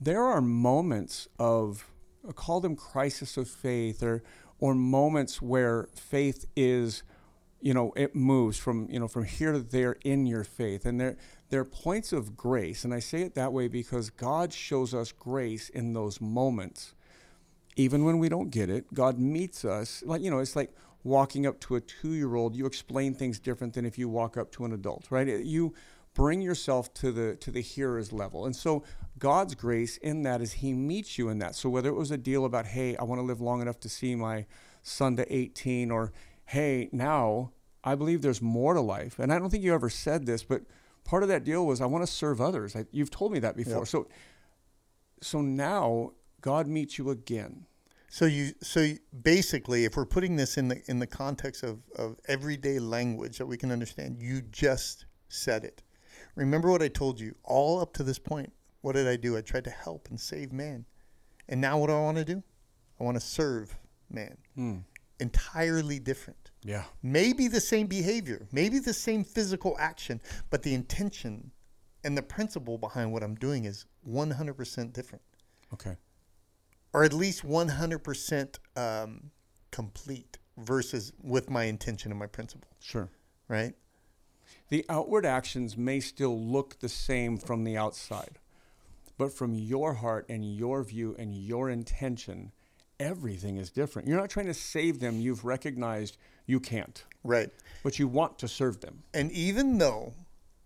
there 0.00 0.22
are 0.22 0.40
moments 0.40 1.28
of 1.38 1.86
call 2.34 2.60
them 2.60 2.76
crisis 2.76 3.36
of 3.36 3.48
faith 3.48 4.02
or 4.02 4.22
or 4.60 4.74
moments 4.74 5.40
where 5.40 5.88
faith 5.94 6.44
is 6.56 7.02
you 7.60 7.74
know 7.74 7.92
it 7.96 8.14
moves 8.14 8.56
from 8.56 8.88
you 8.90 9.00
know 9.00 9.08
from 9.08 9.24
here 9.24 9.52
to 9.52 9.60
there 9.60 9.96
in 10.04 10.26
your 10.26 10.44
faith 10.44 10.86
and 10.86 11.00
there 11.00 11.16
there 11.50 11.60
are 11.60 11.64
points 11.64 12.12
of 12.12 12.36
grace 12.36 12.84
and 12.84 12.94
I 12.94 13.00
say 13.00 13.22
it 13.22 13.34
that 13.34 13.52
way 13.52 13.68
because 13.68 14.10
God 14.10 14.52
shows 14.52 14.94
us 14.94 15.12
grace 15.12 15.68
in 15.68 15.92
those 15.92 16.20
moments 16.20 16.94
even 17.78 18.04
when 18.04 18.18
we 18.18 18.28
don't 18.28 18.50
get 18.50 18.68
it, 18.68 18.92
God 18.92 19.18
meets 19.18 19.64
us. 19.64 20.02
Like, 20.04 20.20
you 20.20 20.30
know, 20.30 20.40
it's 20.40 20.56
like 20.56 20.74
walking 21.04 21.46
up 21.46 21.60
to 21.60 21.76
a 21.76 21.80
two 21.80 22.12
year 22.12 22.34
old. 22.34 22.56
You 22.56 22.66
explain 22.66 23.14
things 23.14 23.38
different 23.38 23.72
than 23.72 23.86
if 23.86 23.96
you 23.96 24.08
walk 24.08 24.36
up 24.36 24.50
to 24.52 24.64
an 24.64 24.72
adult, 24.72 25.06
right? 25.10 25.28
You 25.28 25.74
bring 26.12 26.42
yourself 26.42 26.92
to 26.94 27.12
the 27.12 27.36
to 27.36 27.52
the 27.52 27.62
hearer's 27.62 28.12
level. 28.12 28.44
And 28.44 28.54
so 28.54 28.82
God's 29.18 29.54
grace 29.54 29.96
in 29.98 30.24
that 30.24 30.42
is 30.42 30.54
he 30.54 30.72
meets 30.72 31.18
you 31.18 31.28
in 31.28 31.38
that. 31.38 31.54
So 31.54 31.68
whether 31.68 31.88
it 31.88 31.94
was 31.94 32.10
a 32.10 32.18
deal 32.18 32.44
about, 32.44 32.66
hey, 32.66 32.96
I 32.96 33.04
want 33.04 33.20
to 33.20 33.24
live 33.24 33.40
long 33.40 33.62
enough 33.62 33.78
to 33.80 33.88
see 33.88 34.16
my 34.16 34.46
son 34.82 35.16
to 35.16 35.32
18, 35.32 35.92
or 35.92 36.12
hey, 36.48 36.88
now 36.92 37.52
I 37.84 37.94
believe 37.94 38.22
there's 38.22 38.40
more 38.40 38.72
to 38.72 38.80
life. 38.80 39.18
And 39.18 39.32
I 39.32 39.38
don't 39.38 39.50
think 39.50 39.62
you 39.62 39.74
ever 39.74 39.90
said 39.90 40.24
this, 40.24 40.42
but 40.42 40.62
part 41.04 41.22
of 41.22 41.28
that 41.28 41.44
deal 41.44 41.66
was 41.66 41.82
I 41.82 41.86
want 41.86 42.06
to 42.06 42.10
serve 42.10 42.40
others. 42.40 42.74
I, 42.74 42.86
you've 42.90 43.10
told 43.10 43.32
me 43.32 43.38
that 43.40 43.54
before. 43.54 43.80
Yep. 43.80 43.86
So 43.86 44.08
so 45.20 45.42
now 45.42 46.12
God 46.40 46.66
meets 46.66 46.96
you 46.96 47.10
again. 47.10 47.66
So 48.08 48.24
you 48.24 48.52
so 48.62 48.80
you, 48.80 48.98
basically, 49.22 49.84
if 49.84 49.94
we're 49.94 50.06
putting 50.06 50.36
this 50.36 50.56
in 50.56 50.68
the 50.68 50.82
in 50.88 50.98
the 50.98 51.06
context 51.06 51.62
of, 51.62 51.80
of 51.96 52.16
everyday 52.26 52.78
language 52.78 53.36
that 53.36 53.46
we 53.46 53.58
can 53.58 53.70
understand, 53.70 54.16
you 54.18 54.40
just 54.40 55.04
said 55.28 55.64
it. 55.64 55.82
Remember 56.34 56.70
what 56.70 56.82
I 56.82 56.88
told 56.88 57.20
you 57.20 57.34
all 57.44 57.78
up 57.78 57.92
to 57.94 58.02
this 58.02 58.18
point. 58.18 58.50
What 58.80 58.94
did 58.94 59.06
I 59.06 59.16
do? 59.16 59.36
I 59.36 59.42
tried 59.42 59.64
to 59.64 59.70
help 59.70 60.08
and 60.08 60.18
save 60.18 60.50
man, 60.50 60.86
and 61.46 61.60
now 61.60 61.78
what 61.78 61.88
do 61.88 61.92
I 61.92 62.00
want 62.00 62.16
to 62.16 62.24
do? 62.24 62.42
I 62.98 63.04
want 63.04 63.16
to 63.16 63.26
serve 63.26 63.78
man. 64.08 64.38
Hmm. 64.54 64.78
Entirely 65.20 65.98
different. 65.98 66.50
Yeah. 66.62 66.84
Maybe 67.02 67.48
the 67.48 67.60
same 67.60 67.86
behavior, 67.86 68.46
maybe 68.52 68.78
the 68.78 68.92
same 68.94 69.24
physical 69.24 69.76
action, 69.78 70.20
but 70.50 70.62
the 70.62 70.74
intention 70.74 71.50
and 72.04 72.16
the 72.16 72.22
principle 72.22 72.78
behind 72.78 73.12
what 73.12 73.22
I'm 73.22 73.34
doing 73.34 73.64
is 73.64 73.84
100% 74.08 74.92
different 74.92 75.22
Okay. 75.72 75.96
or 76.92 77.04
at 77.04 77.12
least 77.12 77.44
100% 77.44 78.58
um, 78.76 79.30
complete 79.70 80.38
versus 80.56 81.12
with 81.22 81.50
my 81.50 81.64
intention 81.64 82.10
and 82.12 82.18
my 82.18 82.26
principle, 82.26 82.68
Sure. 82.80 83.08
right? 83.48 83.74
The 84.68 84.84
outward 84.88 85.24
actions 85.26 85.76
may 85.76 86.00
still 86.00 86.38
look 86.38 86.78
the 86.80 86.88
same 86.88 87.38
from 87.38 87.64
the 87.64 87.76
outside, 87.76 88.38
but 89.16 89.32
from 89.32 89.54
your 89.54 89.94
heart 89.94 90.26
and 90.28 90.44
your 90.56 90.82
view 90.84 91.14
and 91.18 91.34
your 91.34 91.68
intention, 91.70 92.52
everything 93.00 93.56
is 93.56 93.70
different. 93.70 94.08
You're 94.08 94.18
not 94.18 94.30
trying 94.30 94.46
to 94.46 94.54
save 94.54 95.00
them, 95.00 95.20
you've 95.20 95.44
recognized 95.44 96.16
you 96.46 96.60
can't, 96.60 97.04
Right. 97.24 97.50
but 97.82 97.98
you 97.98 98.08
want 98.08 98.38
to 98.40 98.48
serve 98.48 98.80
them. 98.80 99.02
And 99.14 99.30
even 99.32 99.78
though 99.78 100.14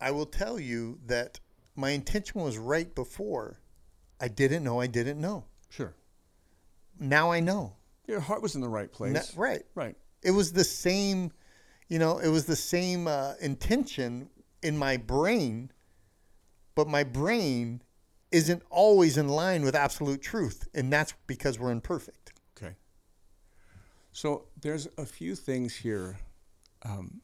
I 0.00 0.10
will 0.12 0.26
tell 0.26 0.58
you 0.58 0.98
that 1.06 1.40
my 1.74 1.90
intention 1.90 2.40
was 2.40 2.56
right 2.58 2.94
before, 2.94 3.58
I 4.20 4.28
didn't 4.28 4.62
know 4.64 4.80
I 4.80 4.86
didn't 4.86 5.20
know. 5.20 5.44
Sure. 5.68 5.94
Now 7.00 7.32
I 7.32 7.40
know. 7.40 7.74
Your 8.06 8.20
heart 8.20 8.42
was 8.42 8.54
in 8.54 8.60
the 8.60 8.68
right 8.68 8.92
place. 8.92 9.34
Right. 9.36 9.64
Right. 9.74 9.96
It 10.22 10.30
was 10.30 10.52
the 10.52 10.64
same, 10.64 11.32
you 11.88 11.98
know, 11.98 12.18
it 12.18 12.28
was 12.28 12.46
the 12.46 12.56
same 12.56 13.08
uh, 13.08 13.34
intention 13.40 14.28
in 14.62 14.76
my 14.78 14.96
brain, 14.96 15.72
but 16.76 16.86
my 16.88 17.02
brain 17.02 17.82
isn't 18.30 18.62
always 18.70 19.18
in 19.18 19.28
line 19.28 19.62
with 19.64 19.74
absolute 19.74 20.22
truth. 20.22 20.68
And 20.74 20.92
that's 20.92 21.14
because 21.26 21.58
we're 21.58 21.72
imperfect. 21.72 22.21
So 24.12 24.44
there's 24.60 24.88
a 24.98 25.06
few 25.06 25.34
things 25.34 25.74
here. 25.74 26.18
Um, 26.84 27.20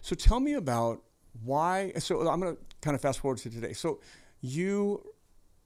so 0.00 0.14
tell 0.14 0.40
me 0.40 0.54
about 0.54 1.02
why. 1.42 1.92
So 1.98 2.28
I'm 2.28 2.40
going 2.40 2.56
to 2.56 2.62
kind 2.80 2.94
of 2.94 3.00
fast 3.00 3.20
forward 3.20 3.38
to 3.38 3.50
today. 3.50 3.72
So 3.72 4.00
you 4.40 5.04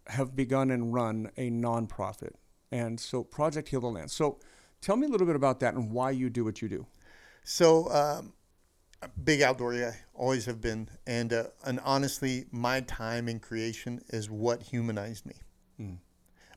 have 0.06 0.34
begun 0.36 0.70
and 0.70 0.92
run 0.92 1.30
a 1.36 1.50
nonprofit, 1.50 2.32
and 2.72 2.98
so 2.98 3.22
Project 3.22 3.68
Heal 3.68 3.80
the 3.80 3.88
Land. 3.88 4.10
So 4.10 4.38
tell 4.80 4.96
me 4.96 5.06
a 5.06 5.10
little 5.10 5.26
bit 5.26 5.36
about 5.36 5.60
that 5.60 5.74
and 5.74 5.90
why 5.90 6.10
you 6.10 6.30
do 6.30 6.44
what 6.44 6.62
you 6.62 6.68
do. 6.68 6.86
So, 7.44 7.90
um, 7.90 8.32
big 9.24 9.42
outdoor 9.42 9.72
guy, 9.72 9.96
always 10.14 10.44
have 10.46 10.60
been, 10.60 10.88
and 11.06 11.32
uh, 11.32 11.44
and 11.64 11.80
honestly, 11.84 12.46
my 12.50 12.80
time 12.82 13.28
in 13.28 13.40
creation 13.40 14.02
is 14.08 14.28
what 14.28 14.62
humanized 14.62 15.24
me. 15.26 15.36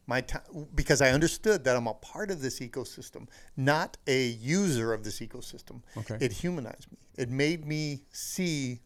My 0.08 0.22
time, 0.22 0.68
because 0.76 1.02
I 1.02 1.12
understood 1.12 1.64
that 1.64 1.76
I'm 1.76 1.88
a 1.88 1.94
part 1.94 2.32
of 2.32 2.42
this 2.42 2.60
ecosystem, 2.60 3.28
not 3.56 3.98
a 4.08 4.28
user 4.28 4.94
of 4.94 5.04
this 5.04 5.20
ecosystem. 5.20 5.82
Okay. 5.98 6.18
It 6.20 6.32
humanized 6.32 6.92
me. 6.92 6.98
It 7.18 7.30
made 7.30 7.66
me 7.66 8.04
see 8.12 8.82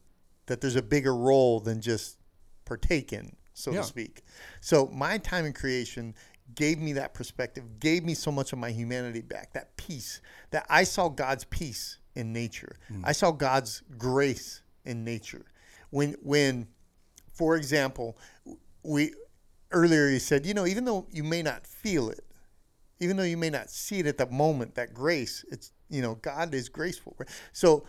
that 0.47 0.61
there's 0.61 0.75
a 0.75 0.81
bigger 0.81 1.15
role 1.15 1.59
than 1.59 1.81
just 1.81 2.17
partake 2.65 3.13
in, 3.13 3.35
so 3.53 3.71
Yeah. 3.71 3.81
to 3.81 3.87
speak. 3.87 4.23
So 4.61 4.87
my 4.87 5.17
time 5.17 5.45
in 5.45 5.53
creation 5.53 6.13
gave 6.53 6.77
me 6.79 6.93
that 6.93 7.13
perspective, 7.13 7.79
gave 7.79 8.03
me 8.03 8.13
so 8.13 8.31
much 8.31 8.53
of 8.53 8.59
my 8.59 8.71
humanity 8.71 9.21
back, 9.21 9.53
that 9.53 9.75
peace, 9.77 10.21
that 10.51 10.65
I 10.69 10.83
saw 10.83 11.09
God's 11.09 11.45
peace 11.45 11.97
in 12.13 12.33
nature. 12.33 12.75
Hmm. 12.87 13.01
I 13.03 13.13
saw 13.13 13.31
God's 13.31 13.81
grace 13.97 14.61
in 14.83 15.03
nature. 15.03 15.45
When 15.89 16.13
when 16.21 16.67
for 17.33 17.55
example, 17.55 18.17
we 18.83 19.13
earlier 19.71 20.07
you 20.07 20.19
said, 20.19 20.45
you 20.45 20.53
know, 20.53 20.65
even 20.65 20.85
though 20.85 21.07
you 21.11 21.23
may 21.23 21.41
not 21.41 21.65
feel 21.65 22.09
it, 22.09 22.25
even 22.99 23.17
though 23.17 23.23
you 23.23 23.37
may 23.37 23.49
not 23.49 23.69
see 23.69 23.99
it 23.99 24.07
at 24.07 24.17
the 24.17 24.25
moment, 24.27 24.75
that 24.75 24.93
grace, 24.93 25.43
it's 25.51 25.71
you 25.89 26.01
know, 26.01 26.15
God 26.15 26.53
is 26.53 26.69
graceful. 26.69 27.15
So 27.53 27.85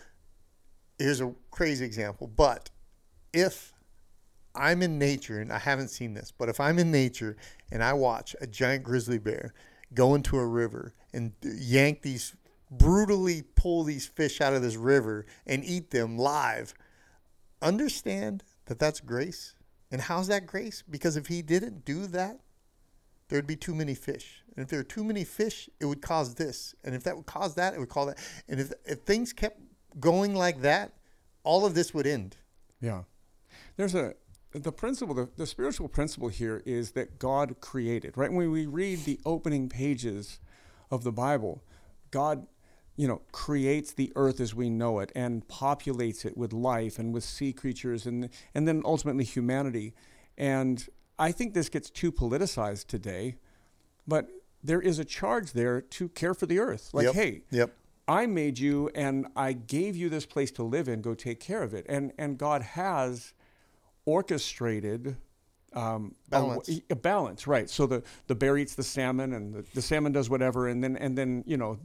here's 0.98 1.20
a 1.20 1.32
crazy 1.50 1.84
example, 1.84 2.26
but 2.26 2.70
if 3.32 3.72
I'm 4.54 4.82
in 4.82 4.98
nature 4.98 5.40
and 5.40 5.52
I 5.52 5.58
haven't 5.58 5.88
seen 5.88 6.14
this, 6.14 6.32
but 6.36 6.48
if 6.48 6.60
I'm 6.60 6.78
in 6.78 6.90
nature 6.90 7.36
and 7.70 7.82
I 7.82 7.92
watch 7.92 8.34
a 8.40 8.46
giant 8.46 8.84
grizzly 8.84 9.18
bear 9.18 9.52
go 9.94 10.14
into 10.14 10.36
a 10.36 10.46
river 10.46 10.94
and 11.12 11.32
yank 11.42 12.02
these 12.02 12.34
brutally 12.70 13.42
pull 13.54 13.84
these 13.84 14.06
fish 14.06 14.40
out 14.40 14.52
of 14.52 14.62
this 14.62 14.76
river 14.76 15.26
and 15.46 15.64
eat 15.64 15.90
them 15.90 16.18
live, 16.18 16.74
understand 17.62 18.42
that 18.66 18.78
that's 18.78 19.00
grace. 19.00 19.54
And 19.90 20.00
how's 20.00 20.28
that 20.28 20.46
grace? 20.46 20.82
Because 20.88 21.16
if 21.16 21.26
he 21.28 21.42
didn't 21.42 21.84
do 21.84 22.06
that, 22.08 22.40
there'd 23.28 23.46
be 23.46 23.56
too 23.56 23.74
many 23.74 23.94
fish. 23.94 24.42
And 24.54 24.64
if 24.64 24.70
there 24.70 24.80
are 24.80 24.84
too 24.84 25.04
many 25.04 25.24
fish, 25.24 25.68
it 25.80 25.86
would 25.86 26.02
cause 26.02 26.34
this. 26.34 26.74
And 26.84 26.94
if 26.94 27.04
that 27.04 27.16
would 27.16 27.26
cause 27.26 27.54
that, 27.54 27.74
it 27.74 27.78
would 27.78 27.88
cause 27.88 28.08
that. 28.08 28.18
And 28.48 28.60
if, 28.60 28.72
if 28.84 29.00
things 29.00 29.32
kept 29.32 29.60
going 30.00 30.34
like 30.34 30.62
that, 30.62 30.92
all 31.42 31.64
of 31.64 31.74
this 31.74 31.94
would 31.94 32.06
end. 32.06 32.36
Yeah. 32.80 33.02
There's 33.76 33.94
a, 33.94 34.14
the 34.52 34.72
principle, 34.72 35.14
the, 35.14 35.28
the 35.36 35.46
spiritual 35.46 35.88
principle 35.88 36.28
here 36.28 36.62
is 36.66 36.92
that 36.92 37.18
God 37.18 37.60
created, 37.60 38.16
right? 38.16 38.32
When 38.32 38.50
we 38.50 38.66
read 38.66 39.04
the 39.04 39.20
opening 39.24 39.68
pages 39.68 40.40
of 40.90 41.04
the 41.04 41.12
Bible, 41.12 41.62
God, 42.10 42.46
you 42.96 43.06
know, 43.06 43.20
creates 43.32 43.92
the 43.92 44.10
earth 44.16 44.40
as 44.40 44.54
we 44.54 44.70
know 44.70 45.00
it 45.00 45.12
and 45.14 45.46
populates 45.48 46.24
it 46.24 46.36
with 46.36 46.52
life 46.52 46.98
and 46.98 47.12
with 47.12 47.24
sea 47.24 47.52
creatures 47.52 48.06
and, 48.06 48.28
and 48.54 48.66
then 48.66 48.80
ultimately 48.84 49.24
humanity. 49.24 49.94
And 50.38 50.86
I 51.18 51.30
think 51.32 51.52
this 51.54 51.68
gets 51.68 51.90
too 51.90 52.10
politicized 52.10 52.86
today, 52.86 53.36
but 54.08 54.28
there 54.64 54.80
is 54.80 54.98
a 54.98 55.04
charge 55.04 55.52
there 55.52 55.80
to 55.82 56.08
care 56.08 56.32
for 56.34 56.46
the 56.46 56.58
earth. 56.58 56.90
Like, 56.92 57.04
Yep. 57.04 57.14
hey, 57.14 57.42
Yep. 57.50 57.72
I 58.08 58.26
made 58.26 58.58
you 58.58 58.88
and 58.94 59.26
I 59.36 59.52
gave 59.52 59.94
you 59.96 60.08
this 60.08 60.26
place 60.26 60.50
to 60.52 60.62
live 60.62 60.88
in. 60.88 61.02
Go 61.02 61.14
take 61.14 61.40
care 61.40 61.62
of 61.62 61.74
it. 61.74 61.84
And 61.88 62.12
and 62.18 62.38
God 62.38 62.62
has 62.62 63.32
orchestrated 64.04 65.16
um, 65.72 66.14
a- 66.28 66.30
Balance. 66.30 66.70
A, 66.88 66.94
balance, 66.96 67.46
right? 67.46 67.68
So 67.68 67.86
the 67.86 68.02
the 68.28 68.34
bear 68.34 68.56
eats 68.56 68.74
the 68.74 68.82
salmon, 68.82 69.32
and 69.34 69.52
the, 69.52 69.64
the 69.74 69.82
salmon 69.82 70.12
does 70.12 70.30
whatever, 70.30 70.68
and 70.68 70.82
then 70.82 70.96
and 70.96 71.18
then 71.18 71.44
you 71.46 71.56
know. 71.56 71.78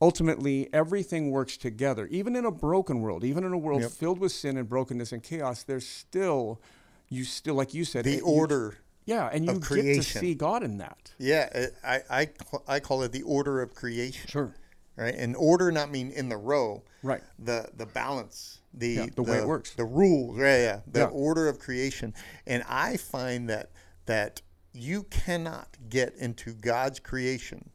Ultimately, 0.00 0.68
everything 0.72 1.30
works 1.30 1.56
together. 1.56 2.06
Even 2.06 2.34
in 2.34 2.44
a 2.46 2.50
broken 2.50 3.00
world, 3.00 3.22
even 3.24 3.44
in 3.44 3.52
a 3.52 3.58
world 3.58 3.82
Yep. 3.82 3.90
filled 3.92 4.18
with 4.18 4.32
sin 4.32 4.56
and 4.56 4.68
brokenness 4.68 5.12
and 5.12 5.22
chaos, 5.22 5.62
there's 5.62 5.86
still, 5.86 6.60
you 7.08 7.24
still, 7.24 7.54
like 7.54 7.74
you 7.74 7.84
said, 7.84 8.04
The 8.06 8.16
you- 8.16 8.24
order. 8.24 8.76
yeah, 9.04 9.28
and 9.30 9.44
you 9.44 9.58
get 9.60 9.68
to 9.96 10.02
see 10.02 10.34
God 10.34 10.62
in 10.62 10.78
that. 10.78 11.12
Yeah, 11.18 11.48
uh, 11.54 11.66
I, 11.86 12.20
I, 12.22 12.30
I 12.66 12.80
call 12.80 13.02
it 13.02 13.12
the 13.12 13.22
order 13.22 13.60
of 13.60 13.74
creation. 13.74 14.26
Sure. 14.28 14.54
Right? 14.96 15.14
And 15.14 15.36
order 15.36 15.70
not 15.70 15.90
mean 15.90 16.10
in 16.10 16.28
the 16.28 16.36
row. 16.36 16.82
Right. 17.02 17.22
The 17.38 17.70
the 17.74 17.86
balance. 17.86 18.58
The 18.74 18.88
Yeah, 18.88 19.06
the 19.14 19.22
way 19.22 19.38
it 19.38 19.46
works. 19.46 19.74
The 19.74 19.84
rules. 19.84 20.36
Right, 20.36 20.58
yeah. 20.58 20.80
The 20.86 21.00
Yeah. 21.00 21.06
order 21.06 21.48
of 21.48 21.58
creation. 21.58 22.12
And 22.46 22.62
I 22.68 22.96
find 22.98 23.48
that 23.48 23.70
that 24.06 24.42
you 24.74 25.04
cannot 25.04 25.76
get 25.88 26.14
into 26.16 26.52
God's 26.52 27.00
creation 27.00 27.70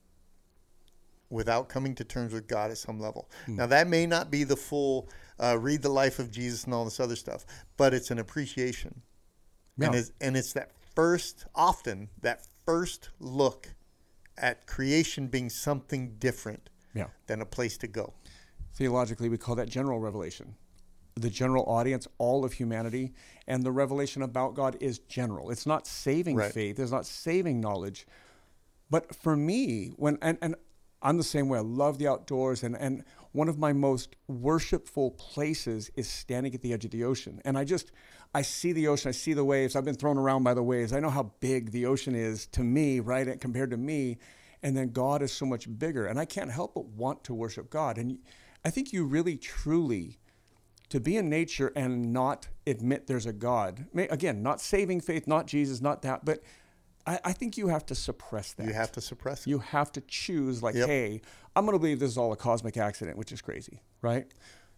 without 1.29 1.69
coming 1.69 1.95
to 1.95 2.03
terms 2.03 2.33
with 2.33 2.47
God 2.47 2.71
at 2.71 2.77
some 2.77 2.99
level. 2.99 3.29
Hmm. 3.45 3.55
Now 3.57 3.65
that 3.67 3.87
may 3.87 4.05
not 4.05 4.29
be 4.31 4.43
the 4.43 4.55
full 4.55 5.09
uh, 5.39 5.57
read 5.59 5.81
the 5.81 5.89
life 5.89 6.19
of 6.19 6.31
Jesus 6.31 6.63
and 6.63 6.73
all 6.73 6.85
this 6.85 6.99
other 6.99 7.15
stuff, 7.15 7.45
but 7.77 7.93
it's 7.93 8.11
an 8.11 8.19
appreciation. 8.19 9.01
Yeah. 9.77 9.87
And 9.87 9.95
it's 9.95 10.11
and 10.21 10.37
it's 10.37 10.53
that 10.53 10.71
first 10.95 11.45
often 11.53 12.09
that 12.21 12.47
first 12.65 13.09
look 13.19 13.73
at 14.37 14.65
creation 14.67 15.27
being 15.27 15.49
something 15.49 16.15
different 16.19 16.69
Yeah. 16.93 17.07
than 17.27 17.41
a 17.41 17.45
place 17.45 17.77
to 17.79 17.87
go. 17.87 18.13
Theologically, 18.73 19.29
we 19.29 19.37
call 19.37 19.55
that 19.55 19.69
general 19.69 19.99
revelation. 19.99 20.55
The 21.15 21.29
general 21.29 21.63
audience, 21.65 22.07
all 22.17 22.43
of 22.43 22.53
humanity, 22.53 23.13
and 23.47 23.63
the 23.63 23.71
revelation 23.71 24.21
about 24.21 24.53
God 24.53 24.75
is 24.81 24.99
general. 24.99 25.49
It's 25.51 25.65
not 25.65 25.87
saving 25.87 26.35
Right. 26.35 26.51
faith, 26.53 26.77
it's 26.79 26.91
not 26.91 27.05
saving 27.05 27.61
knowledge. 27.61 28.05
But 28.89 29.15
for 29.15 29.35
me, 29.37 29.87
when 29.95 30.17
and, 30.21 30.37
and 30.41 30.55
I'm 31.05 31.17
the 31.17 31.23
same 31.23 31.49
way. 31.49 31.59
I 31.59 31.61
love 31.61 31.99
the 31.99 32.07
outdoors, 32.07 32.63
and, 32.63 32.75
and 32.75 33.03
one 33.31 33.47
of 33.47 33.59
my 33.59 33.73
most 33.73 34.15
worshipful 34.27 35.11
places 35.11 35.91
is 35.95 36.09
standing 36.09 36.55
at 36.55 36.63
the 36.63 36.73
edge 36.73 36.83
of 36.83 36.89
the 36.89 37.03
ocean. 37.03 37.41
And 37.45 37.57
I 37.57 37.63
just 37.63 37.91
I 38.33 38.41
see 38.41 38.73
the 38.73 38.87
ocean, 38.87 39.09
I 39.09 39.11
see 39.11 39.33
the 39.33 39.45
waves. 39.45 39.75
I've 39.75 39.85
been 39.85 39.95
thrown 39.95 40.17
around 40.17 40.43
by 40.43 40.55
the 40.55 40.63
waves. 40.63 40.93
I 40.93 40.99
know 40.99 41.11
how 41.11 41.31
big 41.41 41.71
the 41.71 41.85
ocean 41.85 42.15
is 42.15 42.47
to 42.47 42.63
me, 42.63 42.99
right? 42.99 43.39
Compared 43.39 43.69
to 43.69 43.77
me. 43.77 44.17
And 44.63 44.75
then 44.75 44.89
God 44.89 45.21
is 45.21 45.31
so 45.31 45.45
much 45.45 45.67
bigger. 45.77 46.07
And 46.07 46.19
I 46.19 46.25
can't 46.25 46.51
help 46.51 46.73
but 46.73 46.85
want 46.85 47.23
to 47.25 47.35
worship 47.35 47.69
God. 47.69 47.99
And 47.99 48.17
I 48.65 48.71
think 48.71 48.91
you 48.91 49.05
really 49.05 49.37
truly 49.37 50.17
to 50.89 50.99
be 50.99 51.17
in 51.17 51.29
nature 51.29 51.71
and 51.75 52.11
not 52.11 52.47
admit 52.65 53.05
there's 53.05 53.25
a 53.25 53.33
God. 53.33 53.85
Again, 53.95 54.41
not 54.41 54.59
saving 54.59 55.01
faith, 55.01 55.27
not 55.27 55.45
Jesus, 55.45 55.81
not 55.81 56.01
that, 56.01 56.25
but 56.25 56.41
I, 57.07 57.19
I 57.25 57.33
think 57.33 57.57
you 57.57 57.67
have 57.67 57.85
to 57.87 57.95
suppress 57.95 58.53
that. 58.53 58.65
You 58.67 58.73
have 58.73 58.91
to 58.93 59.01
suppress 59.01 59.45
it. 59.45 59.49
You 59.49 59.59
have 59.59 59.91
to 59.93 60.01
choose, 60.01 60.63
like, 60.63 60.75
Yep. 60.75 60.87
hey, 60.87 61.21
I'm 61.55 61.65
going 61.65 61.75
to 61.75 61.79
believe 61.79 61.99
this 61.99 62.11
is 62.11 62.17
all 62.17 62.31
a 62.33 62.37
cosmic 62.37 62.77
accident, 62.77 63.17
which 63.17 63.31
is 63.31 63.41
crazy, 63.41 63.81
right? 64.01 64.25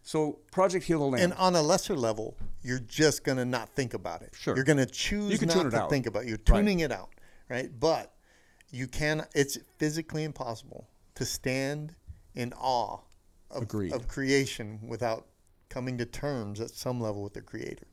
So, 0.02 0.38
Project 0.52 0.84
Heal 0.86 1.00
the 1.00 1.04
Land. 1.06 1.22
And 1.24 1.32
on 1.34 1.56
a 1.56 1.62
lesser 1.62 1.96
level, 1.96 2.36
you're 2.62 2.78
just 2.78 3.24
going 3.24 3.38
to 3.38 3.44
not 3.44 3.68
think 3.70 3.94
about 3.94 4.22
it. 4.22 4.30
Sure. 4.38 4.54
You're 4.54 4.64
going 4.64 4.78
to 4.78 4.86
choose 4.86 5.32
You 5.32 5.38
can 5.38 5.48
not 5.48 5.54
tune 5.54 5.66
it 5.68 5.70
to 5.72 5.82
out. 5.82 5.90
think 5.90 6.06
about 6.06 6.22
it. 6.24 6.28
You're 6.28 6.38
Right. 6.48 6.58
tuning 6.60 6.80
it 6.80 6.92
out, 6.92 7.10
right? 7.48 7.68
But 7.78 8.14
you 8.70 8.86
can 8.86 9.24
it's 9.34 9.58
physically 9.78 10.24
impossible 10.24 10.88
to 11.14 11.24
stand 11.24 11.94
in 12.34 12.52
awe 12.52 13.00
of, 13.50 13.62
of 13.92 14.08
creation 14.08 14.78
without 14.86 15.26
coming 15.70 15.98
to 15.98 16.04
terms 16.06 16.60
at 16.60 16.70
some 16.70 17.00
level 17.00 17.22
with 17.22 17.32
the 17.34 17.40
creator. 17.42 17.86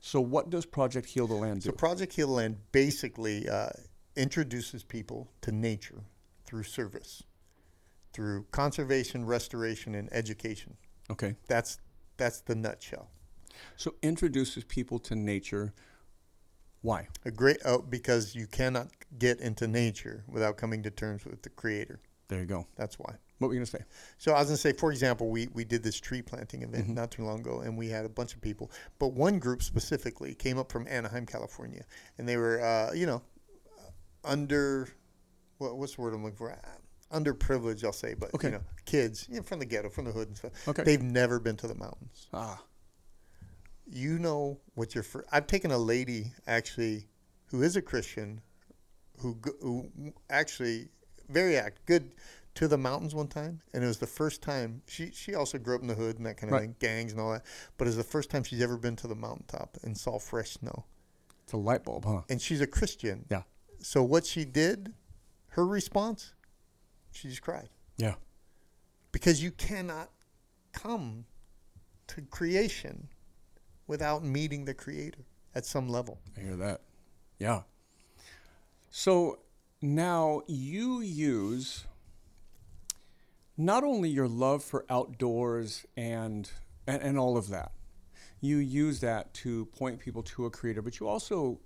So, 0.00 0.20
what 0.20 0.50
does 0.50 0.64
Project 0.64 1.08
Heal 1.08 1.26
the 1.26 1.34
Land 1.34 1.62
do? 1.62 1.66
So 1.66 1.72
Project 1.72 2.12
Heal 2.12 2.28
the 2.28 2.34
Land 2.34 2.56
basically 2.72 3.48
uh, 3.48 3.70
introduces 4.16 4.84
people 4.84 5.30
to 5.42 5.52
nature 5.52 6.04
through 6.44 6.62
service, 6.62 7.22
through 8.12 8.46
conservation, 8.50 9.26
restoration, 9.26 9.94
and 9.94 10.08
education. 10.12 10.76
okay. 11.10 11.34
That's 11.48 11.78
that's 12.16 12.40
the 12.40 12.54
nutshell. 12.54 13.10
So, 13.76 13.94
introduces 14.02 14.64
people 14.64 14.98
to 15.00 15.16
nature. 15.16 15.74
Why? 16.82 17.08
A 17.24 17.30
great 17.30 17.58
oh, 17.64 17.78
because 17.78 18.34
you 18.34 18.46
cannot 18.46 18.88
get 19.18 19.40
into 19.40 19.66
nature 19.66 20.24
without 20.28 20.56
coming 20.56 20.82
to 20.84 20.90
terms 20.90 21.24
with 21.24 21.42
the 21.42 21.50
creator. 21.50 22.00
There 22.28 22.38
you 22.40 22.46
go. 22.46 22.66
That's 22.76 22.98
why. 22.98 23.16
What 23.38 23.48
were 23.48 23.54
you 23.54 23.60
going 23.60 23.66
to 23.66 23.70
say? 23.72 23.84
So 24.18 24.32
I 24.32 24.40
was 24.40 24.48
gonna 24.48 24.56
say, 24.56 24.72
for 24.72 24.90
example, 24.90 25.28
we 25.30 25.48
we 25.54 25.64
did 25.64 25.82
this 25.82 25.98
tree 26.00 26.22
planting 26.22 26.62
event 26.62 26.84
Mm-hmm. 26.86 26.94
not 26.94 27.10
too 27.12 27.24
long 27.24 27.40
ago, 27.40 27.60
and 27.60 27.76
we 27.78 27.88
had 27.88 28.04
a 28.04 28.08
bunch 28.08 28.34
of 28.34 28.40
people. 28.40 28.70
But 28.98 29.08
one 29.12 29.38
group 29.38 29.62
specifically 29.62 30.34
came 30.34 30.58
up 30.58 30.72
from 30.72 30.86
Anaheim, 30.88 31.24
California, 31.26 31.84
and 32.18 32.28
they 32.28 32.36
were, 32.36 32.60
uh, 32.60 32.92
you 32.92 33.06
know, 33.06 33.22
under 34.24 34.88
what, 35.58 35.76
what's 35.76 35.94
the 35.96 36.02
word 36.02 36.14
I'm 36.14 36.22
looking 36.24 36.36
for? 36.36 36.56
Underprivileged, 37.12 37.84
I'll 37.84 37.92
say, 37.92 38.14
but 38.14 38.34
Okay. 38.34 38.48
you 38.48 38.52
know, 38.54 38.60
kids 38.84 39.26
you 39.30 39.36
know, 39.36 39.42
from 39.42 39.60
the 39.60 39.66
ghetto, 39.66 39.88
from 39.88 40.04
the 40.04 40.12
hood 40.12 40.28
and 40.28 40.36
stuff. 40.36 40.52
Okay. 40.68 40.82
They've 40.82 41.02
never 41.02 41.38
been 41.38 41.56
to 41.56 41.66
the 41.68 41.74
mountains. 41.74 42.26
Ah, 42.32 42.60
You 43.86 44.18
know 44.18 44.60
what 44.74 44.94
your 44.94 45.04
first? 45.04 45.28
I've 45.32 45.46
taken 45.46 45.70
a 45.70 45.78
lady 45.78 46.32
actually, 46.46 47.06
who 47.46 47.62
is 47.62 47.76
a 47.76 47.82
Christian, 47.82 48.40
who 49.18 49.38
who 49.62 49.90
actually 50.28 50.88
very 51.30 51.56
act 51.56 51.84
good 51.86 52.12
to 52.58 52.66
the 52.66 52.76
mountains 52.78 53.14
one 53.14 53.28
time, 53.28 53.60
and 53.72 53.84
it 53.84 53.86
was 53.86 53.98
the 53.98 54.06
first 54.06 54.42
time 54.42 54.82
she 54.88 55.12
she 55.12 55.32
also 55.34 55.58
grew 55.58 55.76
up 55.76 55.80
in 55.82 55.86
the 55.86 55.94
hood 55.94 56.16
and 56.16 56.26
that 56.26 56.36
kind 56.36 56.52
of 56.52 56.58
Right. 56.58 56.62
thing, 56.66 56.76
gangs 56.80 57.12
and 57.12 57.20
all 57.20 57.30
that. 57.32 57.44
But 57.76 57.84
it 57.84 57.90
was 57.90 57.96
the 57.96 58.02
first 58.02 58.30
time 58.30 58.42
she's 58.42 58.60
ever 58.60 58.76
been 58.76 58.96
to 58.96 59.06
the 59.06 59.14
mountaintop 59.14 59.78
and 59.84 59.96
saw 59.96 60.18
fresh 60.18 60.52
snow. 60.58 60.84
it's 61.44 61.52
a 61.52 61.56
light 61.56 61.84
bulb, 61.84 62.04
huh? 62.04 62.22
And 62.28 62.42
she's 62.42 62.60
a 62.60 62.66
Christian. 62.66 63.24
Yeah. 63.30 63.42
So 63.80 64.02
what 64.02 64.26
she 64.26 64.44
did, 64.44 64.92
her 65.50 65.64
response, 65.66 66.34
she 67.12 67.28
just 67.28 67.40
cried 67.42 67.68
Yeah. 67.96 68.16
because 69.12 69.40
you 69.42 69.50
cannot 69.52 70.10
come 70.72 71.26
to 72.08 72.22
creation 72.22 73.08
without 73.86 74.22
meeting 74.24 74.64
the 74.66 74.74
Creator 74.74 75.24
at 75.54 75.64
some 75.64 75.88
level. 75.88 76.18
I 76.36 76.40
hear 76.40 76.56
that. 76.56 76.82
Yeah. 77.38 77.62
So 78.90 79.38
now 79.80 80.42
you 80.48 81.00
use 81.00 81.86
not 83.58 83.82
only 83.84 84.08
your 84.08 84.28
love 84.28 84.62
for 84.64 84.86
outdoors 84.88 85.84
and, 85.96 86.50
and 86.86 87.02
and 87.02 87.18
all 87.18 87.36
of 87.36 87.48
that. 87.48 87.72
You 88.40 88.58
use 88.58 89.00
that 89.00 89.34
to 89.42 89.66
point 89.66 89.98
people 89.98 90.22
to 90.22 90.46
a 90.46 90.50
creator, 90.50 90.80
but 90.80 91.00
you 91.00 91.08
also 91.08 91.58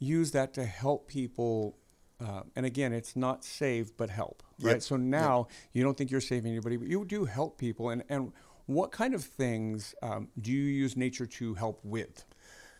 use 0.00 0.32
that 0.32 0.52
to 0.54 0.64
help 0.64 1.06
people. 1.08 1.78
Uh, 2.20 2.42
and 2.56 2.66
again, 2.66 2.92
it's 2.92 3.14
not 3.14 3.44
save 3.44 3.96
but 3.96 4.10
help, 4.10 4.42
right? 4.60 4.72
Yep. 4.72 4.82
So 4.82 4.96
now 4.96 5.46
you 5.72 5.84
don't 5.84 5.96
think 5.96 6.10
you're 6.10 6.20
saving 6.20 6.50
anybody, 6.50 6.76
but 6.76 6.88
you 6.88 7.04
do 7.04 7.24
help 7.24 7.56
people. 7.56 7.90
And 7.90 8.02
and 8.08 8.32
what 8.66 8.90
kind 8.90 9.14
of 9.14 9.22
things 9.24 9.94
um, 10.02 10.28
do 10.40 10.50
you 10.50 10.64
use 10.64 10.96
nature 10.96 11.24
to 11.26 11.54
help 11.54 11.78
with? 11.84 12.26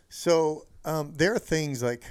So 0.09 0.67
um, 0.83 1.13
there 1.15 1.33
are 1.33 1.39
things 1.39 1.81
like, 1.81 2.03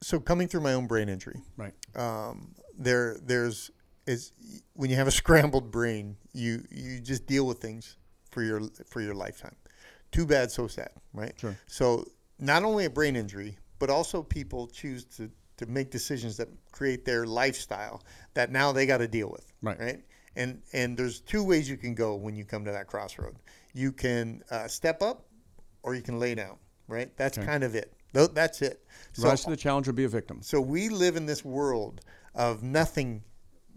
so 0.00 0.18
coming 0.20 0.48
through 0.48 0.62
my 0.62 0.72
own 0.72 0.86
brain 0.86 1.08
injury, 1.08 1.40
Right. 1.56 1.74
um, 1.94 2.54
there 2.78 3.18
there's 3.22 3.70
is 4.06 4.32
when 4.74 4.90
you 4.90 4.96
have 4.96 5.06
a 5.06 5.10
scrambled 5.12 5.70
brain, 5.70 6.16
you 6.32 6.62
you 6.70 7.00
just 7.00 7.26
deal 7.26 7.46
with 7.46 7.58
things 7.58 7.96
for 8.30 8.42
your 8.42 8.60
for 8.88 9.00
your 9.00 9.14
lifetime. 9.14 9.56
Too 10.12 10.26
bad, 10.26 10.50
so 10.50 10.66
sad, 10.66 10.90
right? 11.12 11.32
Sure. 11.36 11.56
So 11.66 12.04
not 12.38 12.62
only 12.64 12.84
a 12.84 12.90
brain 12.90 13.16
injury, 13.16 13.56
but 13.78 13.90
also 13.90 14.22
people 14.22 14.66
choose 14.68 15.04
to 15.16 15.30
to 15.56 15.66
make 15.66 15.90
decisions 15.90 16.36
that 16.36 16.48
create 16.72 17.04
their 17.04 17.26
lifestyle 17.26 18.02
that 18.34 18.50
now 18.50 18.72
they 18.72 18.86
got 18.86 18.98
to 18.98 19.06
deal 19.08 19.30
with, 19.30 19.52
Right. 19.62 19.78
Right. 19.78 20.04
And 20.36 20.60
and 20.72 20.96
there's 20.96 21.20
two 21.20 21.44
ways 21.44 21.68
you 21.70 21.76
can 21.76 21.94
go 21.94 22.16
when 22.16 22.34
you 22.34 22.44
come 22.44 22.64
to 22.64 22.72
that 22.72 22.86
crossroad. 22.88 23.36
You 23.72 23.92
can 23.92 24.42
uh, 24.50 24.66
step 24.68 25.00
up, 25.02 25.26
or 25.82 25.94
you 25.94 26.02
can 26.02 26.18
lay 26.18 26.34
down. 26.34 26.56
Right. 26.88 27.16
That's 27.16 27.38
Okay. 27.38 27.46
kind 27.46 27.62
of 27.64 27.74
it. 27.74 27.92
That's 28.12 28.62
it. 28.62 28.84
So 29.14 29.28
Rise 29.28 29.44
to 29.44 29.50
the 29.50 29.56
challenge 29.56 29.88
or 29.88 29.92
be 29.92 30.04
a 30.04 30.08
victim. 30.08 30.40
so 30.42 30.60
we 30.60 30.88
live 30.88 31.16
in 31.16 31.26
this 31.26 31.44
world 31.44 32.00
of 32.34 32.62
nothing 32.62 33.22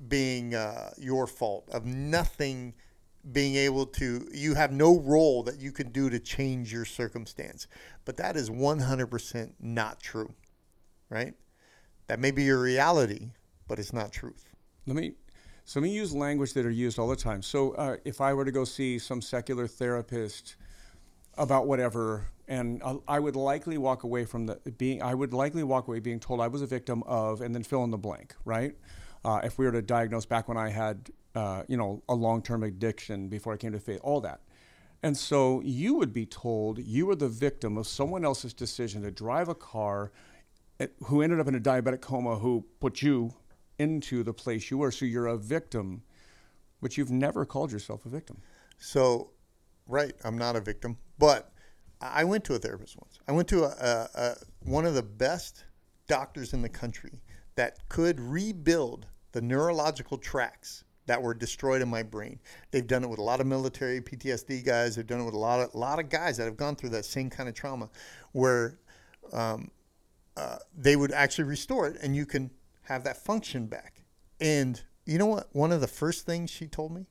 being 0.07 0.53
uh, 0.53 0.91
your 0.97 1.27
fault, 1.27 1.67
of 1.71 1.85
nothing 1.85 2.73
being 3.31 3.55
able 3.55 3.85
to, 3.85 4.27
you 4.33 4.53
have 4.55 4.71
no 4.71 4.99
role 4.99 5.43
that 5.43 5.59
you 5.59 5.71
can 5.71 5.91
do 5.91 6.09
to 6.09 6.19
change 6.19 6.71
your 6.71 6.85
circumstance. 6.85 7.67
But 8.05 8.17
that 8.17 8.37
is 8.37 8.49
100% 8.49 9.53
not 9.59 9.99
true, 9.99 10.33
right? 11.09 11.33
That 12.07 12.19
may 12.19 12.31
be 12.31 12.43
your 12.43 12.61
reality, 12.61 13.31
but 13.67 13.79
it's 13.79 13.93
not 13.93 14.11
truth. 14.11 14.49
Let 14.85 14.95
me 14.95 15.13
so 15.65 15.81
let 15.81 15.83
me 15.83 15.93
use 15.93 16.15
language 16.15 16.53
that 16.53 16.65
are 16.65 16.69
used 16.71 16.97
all 16.97 17.09
the 17.09 17.15
time. 17.17 17.41
So 17.41 17.71
uh, 17.73 17.97
if 18.05 18.21
I 18.21 18.33
were 18.33 18.45
to 18.45 18.53
go 18.53 18.63
see 18.63 18.97
some 18.97 19.21
secular 19.21 19.67
therapist 19.67 20.55
about 21.37 21.67
whatever, 21.67 22.27
and 22.47 22.81
I- 22.83 22.99
I 23.07 23.19
would 23.19 23.35
likely 23.35 23.77
walk 23.77 24.03
away 24.03 24.23
from 24.23 24.45
the 24.45 24.55
being, 24.77 25.01
I 25.01 25.13
would 25.13 25.33
likely 25.33 25.63
walk 25.63 25.89
away 25.89 25.99
being 25.99 26.21
told 26.21 26.39
I 26.39 26.47
was 26.47 26.61
a 26.61 26.67
victim 26.67 27.03
of, 27.03 27.41
and 27.41 27.53
then 27.53 27.63
fill 27.63 27.83
in 27.83 27.91
the 27.91 27.97
blank, 27.97 28.33
right? 28.45 28.77
Uh, 29.25 29.41
if 29.43 29.57
we 29.57 29.65
were 29.65 29.71
to 29.71 29.81
diagnose 29.81 30.25
back 30.25 30.47
when 30.47 30.57
I 30.57 30.69
had, 30.69 31.09
uh, 31.35 31.63
you 31.67 31.77
know, 31.77 32.03
a 32.07 32.15
long-term 32.15 32.63
addiction 32.63 33.27
before 33.27 33.53
I 33.53 33.57
came 33.57 33.71
to 33.73 33.79
faith, 33.79 33.99
all 34.03 34.21
that. 34.21 34.41
And 35.03 35.15
so 35.15 35.61
you 35.61 35.95
would 35.95 36.11
be 36.13 36.25
told 36.25 36.79
you 36.79 37.05
were 37.05 37.15
the 37.15 37.29
victim 37.29 37.77
of 37.77 37.87
someone 37.87 38.25
else's 38.25 38.53
decision 38.53 39.03
to 39.03 39.11
drive 39.11 39.47
a 39.47 39.55
car 39.55 40.11
eh, 40.79 40.87
who 41.05 41.21
ended 41.21 41.39
up 41.39 41.47
in 41.47 41.55
a 41.55 41.59
diabetic 41.59 42.01
coma 42.01 42.37
who 42.37 42.65
put 42.79 43.01
you 43.01 43.33
into 43.77 44.23
the 44.23 44.33
place 44.33 44.71
you 44.71 44.79
were. 44.79 44.91
So 44.91 45.05
you're 45.05 45.27
a 45.27 45.37
victim, 45.37 46.01
but 46.81 46.97
you've 46.97 47.11
never 47.11 47.45
called 47.45 47.71
yourself 47.71 48.05
a 48.05 48.09
victim. 48.09 48.41
So, 48.79 49.31
right, 49.87 50.13
I'm 50.23 50.37
not 50.37 50.55
a 50.55 50.61
victim, 50.61 50.97
but 51.19 51.51
I 52.01 52.23
went 52.23 52.43
to 52.45 52.55
a 52.55 52.59
therapist 52.59 52.95
once. 52.97 53.19
I 53.27 53.31
went 53.31 53.47
to 53.49 53.65
a, 53.65 53.69
a, 53.69 54.09
a 54.15 54.35
one 54.61 54.85
of 54.85 54.93
the 54.93 55.03
best 55.03 55.63
doctors 56.07 56.53
in 56.53 56.61
the 56.61 56.69
country 56.69 57.19
that 57.57 57.87
could 57.89 58.19
rebuild 58.19 59.05
the 59.33 59.41
neurological 59.41 60.17
tracks 60.17 60.83
that 61.05 61.21
were 61.21 61.33
destroyed 61.33 61.81
in 61.81 61.89
my 61.89 62.03
brain. 62.03 62.39
They've 62.71 62.87
done 62.87 63.03
it 63.03 63.09
with 63.09 63.19
a 63.19 63.23
lot 63.23 63.39
of 63.39 63.47
military 63.47 64.01
PTSD 64.01 64.65
guys. 64.65 64.95
They've 64.95 65.05
done 65.05 65.21
it 65.21 65.25
with 65.25 65.33
a 65.33 65.39
lot 65.39 65.59
of 65.59 65.73
a 65.73 65.77
lot 65.77 65.99
of 65.99 66.09
guys 66.09 66.37
that 66.37 66.45
have 66.45 66.57
gone 66.57 66.75
through 66.75 66.89
that 66.89 67.05
same 67.05 67.29
kind 67.29 67.49
of 67.49 67.55
trauma, 67.55 67.89
where 68.31 68.79
um, 69.33 69.69
uh, 70.35 70.57
they 70.77 70.95
would 70.95 71.11
actually 71.11 71.45
restore 71.45 71.87
it, 71.87 71.97
and 72.01 72.15
you 72.15 72.25
can 72.25 72.49
have 72.83 73.03
that 73.03 73.17
function 73.17 73.67
back. 73.67 74.03
And 74.39 74.81
you 75.05 75.17
know 75.17 75.25
what? 75.25 75.49
One 75.51 75.71
of 75.71 75.81
the 75.81 75.87
first 75.87 76.25
things 76.25 76.49
she 76.49 76.67
told 76.67 76.93
me 76.93 77.05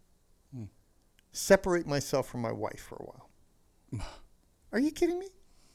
separate 1.36 1.86
myself 1.86 2.26
from 2.28 2.40
my 2.40 2.52
wife 2.52 2.80
for 2.80 2.96
a 2.96 3.04
while. 3.04 4.06
Are 4.72 4.78
you 4.78 4.90
kidding 4.90 5.18
me? 5.18 5.28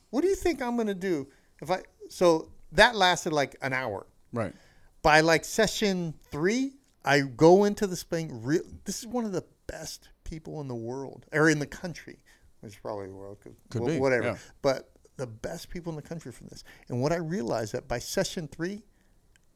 What 0.09 0.21
do 0.21 0.27
you 0.27 0.35
think 0.35 0.61
I'm 0.61 0.75
going 0.75 0.87
to 0.87 0.95
do 0.95 1.27
if 1.61 1.69
I 1.71 1.83
so 2.09 2.49
that 2.73 2.95
lasted 2.95 3.33
like 3.33 3.55
an 3.61 3.73
hour. 3.73 4.05
Right. 4.33 4.53
By 5.01 5.21
like 5.21 5.45
session 5.45 6.13
3, 6.31 6.73
I 7.03 7.21
go 7.21 7.63
into 7.63 7.87
this 7.87 8.03
thing 8.03 8.43
real 8.43 8.61
this 8.85 8.99
is 8.99 9.07
one 9.07 9.25
of 9.25 9.31
the 9.31 9.43
best 9.67 10.09
people 10.23 10.61
in 10.61 10.67
the 10.67 10.75
world 10.75 11.25
or 11.33 11.49
in 11.49 11.59
the 11.59 11.65
country. 11.65 12.19
It's 12.63 12.75
probably 12.75 13.07
the 13.07 13.13
world 13.13 13.37
Could 13.69 13.85
be, 13.85 13.97
whatever. 13.97 14.23
yeah. 14.23 14.37
But 14.61 14.91
the 15.17 15.25
best 15.27 15.69
people 15.69 15.91
in 15.91 15.95
the 15.95 16.01
country 16.01 16.31
from 16.31 16.47
this. 16.47 16.63
And 16.89 17.01
what 17.01 17.11
I 17.11 17.17
realized 17.17 17.73
that 17.73 17.87
by 17.87 17.99
session 17.99 18.47
3, 18.47 18.83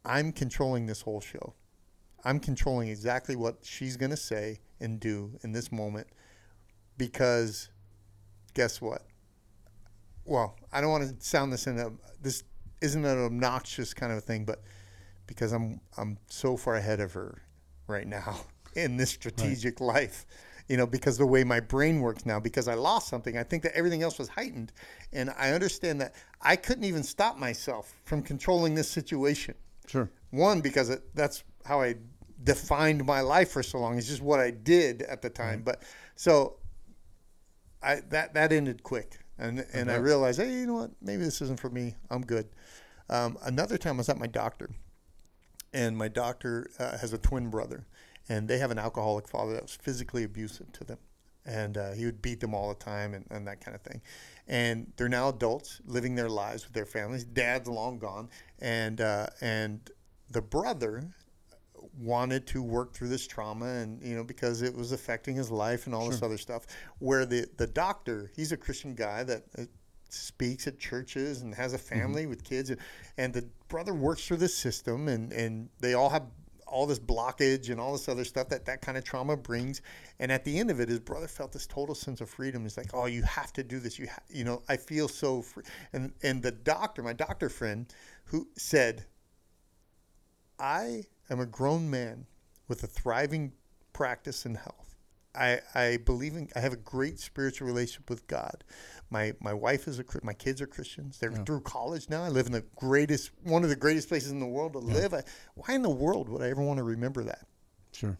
I'm 0.03 0.31
controlling 0.31 0.85
this 0.85 1.01
whole 1.01 1.21
show. 1.21 1.53
I'm 2.23 2.39
controlling 2.39 2.89
exactly 2.89 3.35
what 3.35 3.59
she's 3.61 3.97
going 3.97 4.09
to 4.09 4.17
say 4.17 4.59
and 4.79 4.99
do 4.99 5.37
in 5.43 5.51
this 5.51 5.71
moment 5.71 6.07
because 6.97 7.69
guess 8.55 8.81
what? 8.81 9.03
Well, 10.25 10.55
I 10.73 10.81
don't 10.81 10.89
want 10.89 11.19
to 11.19 11.25
sound 11.25 11.53
this 11.53 11.67
in 11.67 11.77
a 11.77 11.91
this 12.21 12.43
isn't 12.85 13.03
an 13.03 13.25
obnoxious 13.25 13.93
kind 13.93 14.13
of 14.13 14.23
thing, 14.23 14.45
but 14.45 14.61
because 15.27 15.51
I'm 15.51 15.81
I'm 15.97 16.17
so 16.27 16.55
far 16.55 16.75
ahead 16.75 16.99
of 16.99 17.13
her 17.13 17.41
right 17.87 18.07
now 18.07 18.37
in 18.75 18.97
this 18.97 19.09
strategic 19.09 19.81
life. 19.81 20.25
You 20.67 20.77
know, 20.77 20.87
because 20.87 21.19
the 21.19 21.27
way 21.27 21.43
my 21.43 21.59
brain 21.59 21.99
works 21.99 22.25
now, 22.25 22.39
because 22.39 22.67
I 22.67 22.73
lost 22.73 23.07
something, 23.07 23.37
I 23.37 23.43
think 23.43 23.61
that 23.63 23.75
everything 23.75 24.01
else 24.01 24.17
was 24.17 24.29
heightened. 24.29 24.71
And 25.13 25.29
I 25.37 25.51
understand 25.51 26.01
that 26.01 26.15
I 26.41 26.55
couldn't 26.55 26.85
even 26.85 27.03
stop 27.03 27.37
myself 27.37 27.93
from 28.03 28.23
controlling 28.23 28.73
this 28.73 28.89
situation. 28.89 29.53
Sure. 29.85 30.09
One, 30.31 30.61
because 30.61 30.89
it, 30.89 31.03
that's 31.13 31.43
how 31.65 31.81
I 31.81 31.97
defined 32.43 33.05
my 33.05 33.21
life 33.21 33.51
for 33.51 33.61
so 33.61 33.77
long. 33.77 33.99
It's 33.99 34.07
just 34.07 34.23
what 34.23 34.39
I 34.39 34.49
did 34.49 35.03
at 35.03 35.21
the 35.21 35.29
time. 35.29 35.61
But 35.61 35.83
so 36.15 36.57
I 37.83 38.01
that 38.09 38.33
that 38.33 38.51
ended 38.51 38.81
quick, 38.81 39.19
and 39.37 39.65
and 39.73 39.91
I 39.91 39.95
realized, 39.95 40.39
hey, 40.39 40.51
you 40.53 40.65
know 40.65 40.75
what? 40.75 40.91
Maybe 41.01 41.23
this 41.23 41.41
isn't 41.41 41.59
for 41.59 41.69
me. 41.69 41.95
I'm 42.09 42.21
good. 42.21 42.47
Um, 43.09 43.37
another 43.43 43.77
time 43.77 43.95
I 43.95 43.97
was 43.97 44.09
at 44.09 44.17
my 44.17 44.27
doctor, 44.27 44.69
and 45.73 45.97
my 45.97 46.07
doctor 46.07 46.69
uh, 46.79 46.97
has 46.97 47.13
a 47.13 47.17
twin 47.17 47.49
brother, 47.49 47.85
and 48.29 48.47
they 48.47 48.57
have 48.57 48.71
an 48.71 48.79
alcoholic 48.79 49.27
father 49.27 49.53
that 49.53 49.61
was 49.63 49.75
physically 49.75 50.23
abusive 50.23 50.71
to 50.73 50.83
them. 50.83 50.97
And 51.45 51.77
uh, 51.77 51.91
he 51.91 52.05
would 52.05 52.23
beat 52.23 52.39
them 52.39 52.55
all 52.55 52.69
the 52.69 52.83
time 52.83 53.13
and, 53.13 53.23
and 53.29 53.45
that 53.47 53.61
kind 53.63 53.75
of 53.75 53.81
thing. 53.81 54.01
And 54.47 54.91
they're 54.97 55.07
now 55.07 55.29
adults 55.29 55.79
living 55.85 56.15
their 56.15 56.27
lives 56.27 56.63
with 56.63 56.73
their 56.73 56.87
families. 56.87 57.23
Dad's 57.23 57.69
long 57.69 57.99
gone. 57.99 58.29
And, 58.57 58.99
uh, 58.99 59.27
and 59.41 59.87
the 60.31 60.41
brother 60.41 61.03
wanted 61.97 62.45
to 62.47 62.61
work 62.61 62.93
through 62.93 63.07
this 63.07 63.25
trauma 63.25 63.65
and 63.65 64.01
you 64.03 64.15
know 64.15 64.23
because 64.23 64.61
it 64.61 64.75
was 64.75 64.91
affecting 64.91 65.35
his 65.35 65.49
life 65.49 65.85
and 65.85 65.95
all 65.95 66.09
this 66.09 66.21
other 66.21 66.37
stuff 66.37 66.65
where 66.99 67.25
the 67.25 67.47
the 67.57 67.67
doctor 67.67 68.31
he's 68.35 68.51
a 68.51 68.57
christian 68.57 68.93
guy 68.93 69.23
that 69.23 69.43
uh, 69.57 69.63
speaks 70.09 70.67
at 70.67 70.79
churches 70.79 71.41
and 71.41 71.53
has 71.53 71.73
a 71.73 71.77
family 71.77 72.25
with 72.25 72.43
kids 72.43 72.69
and, 72.69 72.79
and 73.17 73.33
the 73.33 73.47
brother 73.67 73.93
works 73.93 74.25
through 74.27 74.37
this 74.37 74.55
system 74.55 75.07
and 75.07 75.31
and 75.31 75.69
they 75.79 75.93
all 75.93 76.09
have 76.09 76.23
all 76.67 76.85
this 76.85 76.99
blockage 76.99 77.69
and 77.69 77.79
all 77.79 77.91
this 77.91 78.09
other 78.09 78.25
stuff 78.25 78.49
that 78.49 78.65
that 78.65 78.81
kind 78.81 78.97
of 78.97 79.03
trauma 79.03 79.37
brings 79.37 79.81
and 80.19 80.31
at 80.31 80.43
the 80.43 80.59
end 80.59 80.71
of 80.71 80.79
it 80.79 80.89
his 80.89 80.99
brother 80.99 81.27
felt 81.27 81.51
this 81.51 81.67
total 81.67 81.95
sense 81.95 82.21
of 82.21 82.29
freedom. 82.29 82.63
He's 82.63 82.77
like 82.77 82.93
oh 82.93 83.05
you 83.05 83.23
have 83.23 83.53
to 83.53 83.63
do 83.63 83.79
this. 83.79 83.99
You 83.99 84.07
ha-, 84.07 84.23
you 84.29 84.43
know 84.43 84.63
i 84.67 84.75
feel 84.75 85.07
so 85.07 85.41
free. 85.41 85.63
And 85.93 86.13
and 86.23 86.41
the 86.41 86.51
doctor 86.51 87.03
my 87.03 87.13
doctor 87.13 87.49
friend 87.49 87.87
who 88.25 88.47
said 88.57 89.05
I 90.59 91.03
am 91.29 91.39
a 91.39 91.45
grown 91.45 91.89
man 91.89 92.25
with 92.67 92.83
a 92.83 92.87
thriving 92.87 93.53
practice 93.93 94.45
in 94.45 94.55
health. 94.55 94.95
I, 95.35 95.59
I 95.73 95.97
believe 95.97 96.35
in 96.35 96.49
I 96.55 96.59
have 96.59 96.73
a 96.73 96.77
great 96.77 97.19
spiritual 97.19 97.67
relationship 97.67 98.09
with 98.09 98.25
God. 98.27 98.63
My 99.09 99.33
my 99.41 99.53
wife 99.53 99.87
is 99.87 99.99
a 99.99 100.05
my 100.23 100.33
kids 100.33 100.61
are 100.61 100.67
Christians. 100.67 101.19
They're 101.19 101.31
through 101.31 101.61
college 101.61 102.09
now. 102.09 102.23
I 102.23 102.29
live 102.29 102.45
in 102.45 102.53
the 102.53 102.63
greatest 102.77 103.31
one 103.43 103.63
of 103.63 103.69
the 103.69 103.75
greatest 103.75 104.07
places 104.07 104.31
in 104.31 104.39
the 104.39 104.45
world 104.45 104.73
to 104.73 104.79
live. 104.79 105.13
I, 105.13 105.23
why 105.55 105.75
in 105.75 105.81
the 105.81 105.89
world 105.89 106.29
would 106.29 106.41
I 106.41 106.49
ever 106.49 106.61
want 106.61 106.77
to 106.77 106.83
remember 106.83 107.23
that? 107.23 107.45
Sure. 107.91 108.17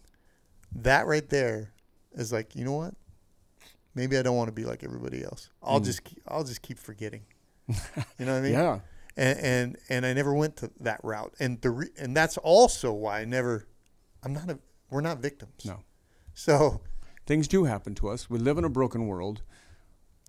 That 0.74 1.06
right 1.06 1.28
there 1.28 1.72
is 2.12 2.32
like, 2.32 2.54
you 2.54 2.64
know 2.64 2.72
what? 2.72 2.94
Maybe 3.94 4.18
I 4.18 4.22
don't 4.22 4.36
want 4.36 4.48
to 4.48 4.52
be 4.52 4.64
like 4.64 4.84
everybody 4.84 5.24
else. 5.24 5.48
I'll 5.62 5.80
mm. 5.80 5.84
just 5.84 6.04
keep, 6.04 6.22
I'll 6.28 6.44
just 6.44 6.62
keep 6.62 6.78
forgetting. 6.78 7.22
You 8.18 8.24
know 8.24 8.32
what 8.32 8.38
I 8.38 8.42
mean? 8.42 8.52
Yeah. 8.52 8.78
And 9.16 9.38
and, 9.38 9.76
and 9.88 10.06
I 10.06 10.12
never 10.12 10.34
went 10.34 10.56
to 10.58 10.70
that 10.80 11.00
route. 11.02 11.34
And 11.40 11.60
the 11.60 11.70
re, 11.70 11.88
and 11.98 12.16
that's 12.16 12.38
also 12.38 12.92
why 12.92 13.20
I 13.20 13.24
never. 13.24 13.66
I'm 14.22 14.32
not 14.32 14.50
a. 14.50 14.58
We're 14.90 15.00
not 15.00 15.18
victims. 15.18 15.64
No. 15.64 15.80
So 16.34 16.80
Things 17.26 17.48
do 17.48 17.64
happen 17.64 17.94
to 17.96 18.08
us. 18.08 18.30
We 18.30 18.38
live 18.38 18.56
in 18.56 18.64
a 18.64 18.68
broken 18.68 19.08
world. 19.08 19.42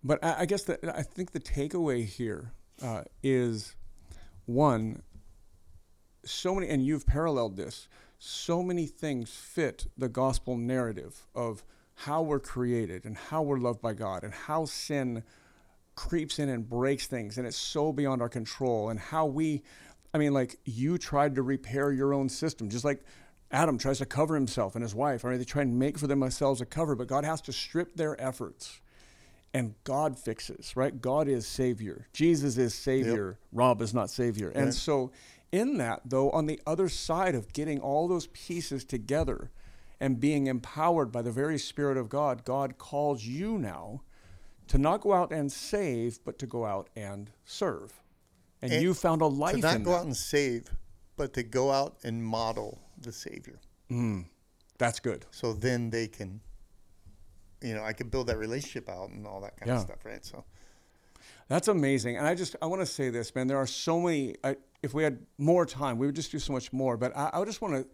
But 0.04 0.24
I, 0.24 0.36
I 0.40 0.46
guess 0.46 0.64
that 0.64 0.80
I 0.84 1.04
think 1.04 1.32
the 1.32 1.40
takeaway 1.40 2.06
here 2.06 2.54
uh, 2.82 3.04
is 3.22 3.76
one, 4.46 5.04
so 6.26 6.56
many, 6.56 6.68
and 6.68 6.84
you've 6.84 7.06
paralleled 7.06 7.56
this, 7.56 7.88
so 8.18 8.64
many 8.64 8.88
things 8.88 9.30
fit 9.30 9.88
the 9.96 10.10
gospel 10.10 10.58
narrative 10.58 11.28
of 11.36 11.64
how 12.02 12.24
we're 12.24 12.40
created 12.40 13.06
and 13.06 13.16
how 13.16 13.44
we're 13.44 13.60
loved 13.60 13.82
by 13.82 13.94
God 13.94 14.24
and 14.24 14.34
how 14.34 14.66
sin 14.66 15.24
creeps 15.98 16.40
in 16.40 16.48
and 16.48 16.70
breaks 16.70 17.08
things 17.08 17.38
and 17.38 17.46
it's 17.46 17.58
so 17.58 17.92
beyond 17.92 18.22
our 18.22 18.30
control 18.30 18.90
and 18.90 19.00
how 19.00 19.26
we 19.26 19.64
I 20.14 20.20
mean 20.20 20.34
like 20.34 20.58
you 20.64 20.98
tried 20.98 21.36
to 21.36 21.42
repair 21.42 21.92
your 21.92 22.14
own 22.14 22.30
system 22.30 22.70
just 22.70 22.86
like 22.86 23.02
Adam 23.52 23.78
tries 23.78 23.98
to 23.98 24.06
cover 24.06 24.36
himself 24.36 24.76
and 24.76 24.84
his 24.84 24.94
wife. 24.94 25.26
I 25.26 25.30
mean 25.30 25.40
they 25.40 25.44
try 25.44 25.64
and 25.64 25.78
make 25.78 25.98
for 25.98 26.08
themselves 26.08 26.62
a 26.62 26.66
cover, 26.66 26.96
but 26.96 27.08
God 27.08 27.26
has 27.26 27.42
to 27.42 27.52
strip 27.52 27.96
their 27.96 28.20
efforts 28.22 28.80
and 29.54 29.74
God 29.84 30.20
fixes, 30.20 30.76
right? 30.76 31.02
God 31.02 31.28
is 31.28 31.48
Savior. 31.48 32.08
Jesus 32.14 32.58
is 32.58 32.76
Savior. 32.76 33.40
Rob 33.52 33.82
is 33.82 33.94
not 33.94 34.10
Savior. 34.10 34.50
And 34.50 34.74
so, 34.74 35.12
in 35.52 35.78
that, 35.78 36.02
though, 36.06 36.30
on 36.32 36.46
the 36.46 36.60
other 36.68 36.90
side 36.90 37.34
of 37.34 37.54
getting 37.54 37.80
all 37.80 38.08
those 38.08 38.28
pieces 38.28 38.84
together 38.84 39.50
and 40.00 40.20
being 40.20 40.48
empowered 40.48 41.12
by 41.12 41.22
the 41.22 41.32
very 41.32 41.58
Spirit 41.58 41.98
of 41.98 42.10
God, 42.10 42.44
God 42.44 42.78
calls 42.78 43.24
you 43.24 43.58
now 43.58 44.02
to 44.68 44.78
not 44.78 45.02
go 45.02 45.14
out 45.14 45.32
and 45.32 45.52
save, 45.52 46.20
but 46.26 46.38
to 46.40 46.48
go 46.48 46.66
out 46.66 46.90
and 46.96 47.30
serve. 47.46 47.94
And, 48.62 48.72
And 48.74 48.82
you 48.82 48.94
found 48.94 49.22
a 49.22 49.28
life 49.28 49.56
to 49.56 49.62
not 49.62 49.84
go 49.84 49.92
that. 49.92 49.98
out 49.98 50.06
and 50.06 50.16
save, 50.18 50.70
but 51.16 51.34
to 51.34 51.44
go 51.44 51.72
out 51.72 51.98
and 52.04 52.24
model 52.24 52.80
the 53.00 53.12
Savior. 53.12 53.60
That's 54.78 55.00
good. 55.00 55.26
So 55.32 55.54
then 55.54 55.90
they 55.90 56.08
can, 56.08 56.42
you 57.62 57.74
know, 57.76 57.84
I 57.84 57.94
can 57.94 58.10
build 58.10 58.28
that 58.28 58.38
relationship 58.38 58.90
out 58.90 59.10
and 59.10 59.26
all 59.26 59.42
that 59.42 59.58
kind 59.58 59.70
Yeah. 59.70 59.76
of 59.76 59.82
stuff, 59.82 60.04
right? 60.06 60.24
So 60.26 60.44
That's 61.48 61.68
amazing. 61.70 62.18
And 62.18 62.28
I 62.28 62.36
just 62.36 62.56
I 62.62 62.66
want 62.66 62.82
to 62.82 62.86
say 62.86 63.10
this, 63.10 63.34
man. 63.34 63.48
There 63.48 63.58
are 63.58 63.68
so 63.68 64.00
many. 64.02 64.36
I, 64.44 64.58
if 64.84 64.94
we 64.94 65.02
had 65.04 65.20
more 65.38 65.66
time, 65.66 65.98
we 65.98 66.06
would 66.06 66.16
just 66.16 66.32
do 66.32 66.40
so 66.40 66.52
much 66.54 66.74
more. 66.74 66.98
But 66.98 67.16
I, 67.16 67.30
I 67.34 67.46
just 67.46 67.62
want 67.62 67.74
to 67.76 67.88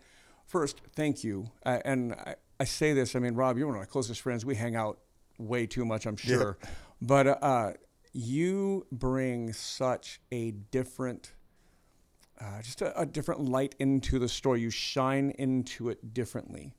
first 0.47 0.81
thank 0.95 1.23
you. 1.23 1.49
Uh, 1.65 1.79
and 1.85 2.13
I, 2.13 2.35
I 2.59 2.63
say 2.65 2.93
this. 2.93 3.15
I 3.15 3.19
mean, 3.19 3.35
Rob, 3.35 3.57
you're 3.57 3.67
one 3.67 3.75
of 3.75 3.81
my 3.81 3.85
closest 3.85 4.21
friends. 4.21 4.43
We 4.45 4.55
hang 4.55 4.75
out 4.75 4.99
way 5.37 5.65
too 5.65 5.85
much, 5.85 6.05
I'm 6.05 6.17
sure. 6.17 6.57
But 7.01 7.43
uh, 7.43 7.73
you 8.13 8.85
bring 8.91 9.53
such 9.53 10.21
a 10.31 10.51
different. 10.51 11.33
Uh, 12.41 12.61
just 12.61 12.81
a, 12.81 12.99
a 12.99 13.05
different 13.05 13.41
light 13.41 13.75
into 13.79 14.19
the 14.19 14.27
story. 14.27 14.61
You 14.61 14.69
shine 14.69 15.31
into 15.37 15.89
it 15.89 16.13
differently. 16.13 16.75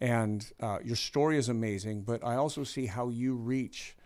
And 0.00 0.46
uh, 0.60 0.78
your 0.84 0.96
story 0.96 1.38
is 1.38 1.48
amazing, 1.48 2.02
but 2.02 2.22
I 2.22 2.34
also 2.36 2.64
see 2.64 2.86
how 2.86 3.08
you 3.08 3.34
reach 3.34 3.96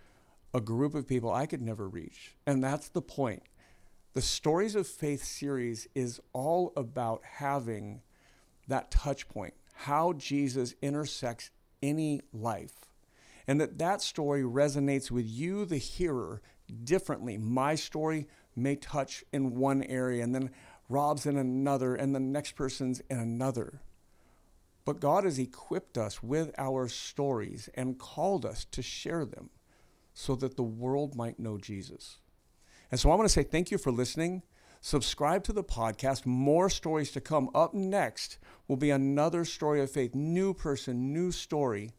a 0.55 0.61
group 0.61 0.95
of 0.95 1.09
people 1.09 1.33
I 1.33 1.47
could 1.47 1.63
never 1.63 1.89
reach. 1.89 2.37
And 2.47 2.63
that's 2.63 2.89
the 2.89 3.03
point. 3.03 3.43
The 4.13 4.23
Stories 4.23 4.75
of 4.75 4.87
Faith 4.87 5.25
series 5.25 5.89
is 5.95 6.21
all 6.33 6.73
about 6.77 7.23
having 7.25 8.03
that 8.69 8.91
touch 8.91 9.29
point, 9.29 9.55
how 9.75 10.13
Jesus 10.13 10.75
intersects 10.83 11.51
any 11.83 12.21
life. 12.33 12.80
And 13.51 13.61
that 13.61 13.79
that 13.79 14.01
story 14.01 14.45
resonates 14.45 15.11
with 15.11 15.27
you, 15.27 15.65
the 15.65 15.77
hearer, 15.77 16.41
differently. 16.85 17.37
My 17.37 17.75
story 17.75 18.29
may 18.55 18.77
touch 18.77 19.25
in 19.33 19.57
one 19.57 19.83
area, 19.83 20.23
and 20.23 20.33
then 20.33 20.51
Rob's 20.89 21.27
in 21.27 21.37
another, 21.37 21.97
and 21.97 22.15
the 22.15 22.21
next 22.21 22.53
person's 22.53 23.01
in 23.11 23.19
another. 23.19 23.83
But 24.85 25.01
God 25.01 25.25
has 25.25 25.41
equipped 25.41 25.99
us 25.99 26.23
with 26.23 26.55
our 26.59 26.87
stories 26.87 27.69
and 27.75 27.99
called 27.99 28.47
us 28.47 28.65
to 28.67 28.83
share 28.83 29.25
them 29.25 29.51
so 30.15 30.37
that 30.37 30.57
the 30.57 30.63
world 30.63 31.17
might 31.17 31.41
know 31.41 31.59
Jesus. 31.59 32.19
And 32.93 33.01
so 33.01 33.11
I 33.11 33.17
want 33.17 33.29
to 33.29 33.35
say 33.35 33.43
thank 33.43 33.73
you 33.73 33.79
for 33.79 33.91
listening. 33.91 34.45
Subscribe 34.81 35.43
to 35.43 35.53
the 35.53 35.65
podcast. 35.65 36.25
More 36.25 36.71
stories 36.71 37.11
to 37.11 37.21
come. 37.21 37.51
Up 37.53 37.75
next 37.75 38.39
will 38.69 38.77
be 38.77 38.91
another 38.91 39.45
story 39.45 39.81
of 39.81 39.91
faith. 39.91 40.15
New 40.15 40.55
person, 40.55 41.13
new 41.13 41.33
story, 41.33 41.95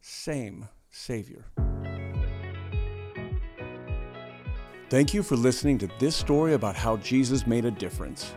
same 0.00 0.68
Savior. 0.96 1.44
Thank 4.88 5.12
you 5.12 5.22
for 5.22 5.36
listening 5.36 5.78
to 5.78 5.88
this 5.98 6.16
story 6.16 6.54
about 6.54 6.74
how 6.74 6.96
Jesus 6.96 7.46
made 7.46 7.64
a 7.64 7.70
difference. 7.70 8.32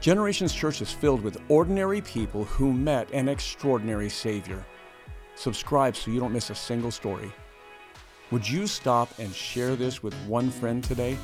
Generations 0.00 0.52
Church 0.52 0.80
is 0.80 0.90
filled 0.90 1.22
with 1.22 1.40
ordinary 1.48 2.00
people 2.00 2.44
who 2.44 2.72
met 2.72 3.10
an 3.12 3.28
extraordinary 3.28 4.08
Savior. 4.08 4.64
Subscribe 5.34 5.94
so 5.94 6.10
you 6.10 6.18
don't 6.18 6.32
miss 6.32 6.50
a 6.50 6.54
single 6.54 6.90
story. 6.90 7.30
Would 8.30 8.48
you 8.48 8.66
stop 8.66 9.10
and 9.18 9.32
share 9.34 9.76
this 9.76 10.02
with 10.02 10.14
one 10.26 10.50
friend 10.50 10.82
today? 10.82 11.18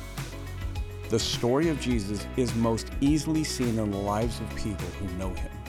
The 1.09 1.19
story 1.19 1.69
of 1.69 1.79
Jesus 1.79 2.27
is 2.37 2.53
most 2.55 2.89
easily 3.01 3.43
seen 3.43 3.79
in 3.79 3.91
the 3.91 3.97
lives 3.97 4.39
of 4.39 4.55
people 4.55 4.87
who 4.99 5.07
know 5.17 5.33
him. 5.33 5.62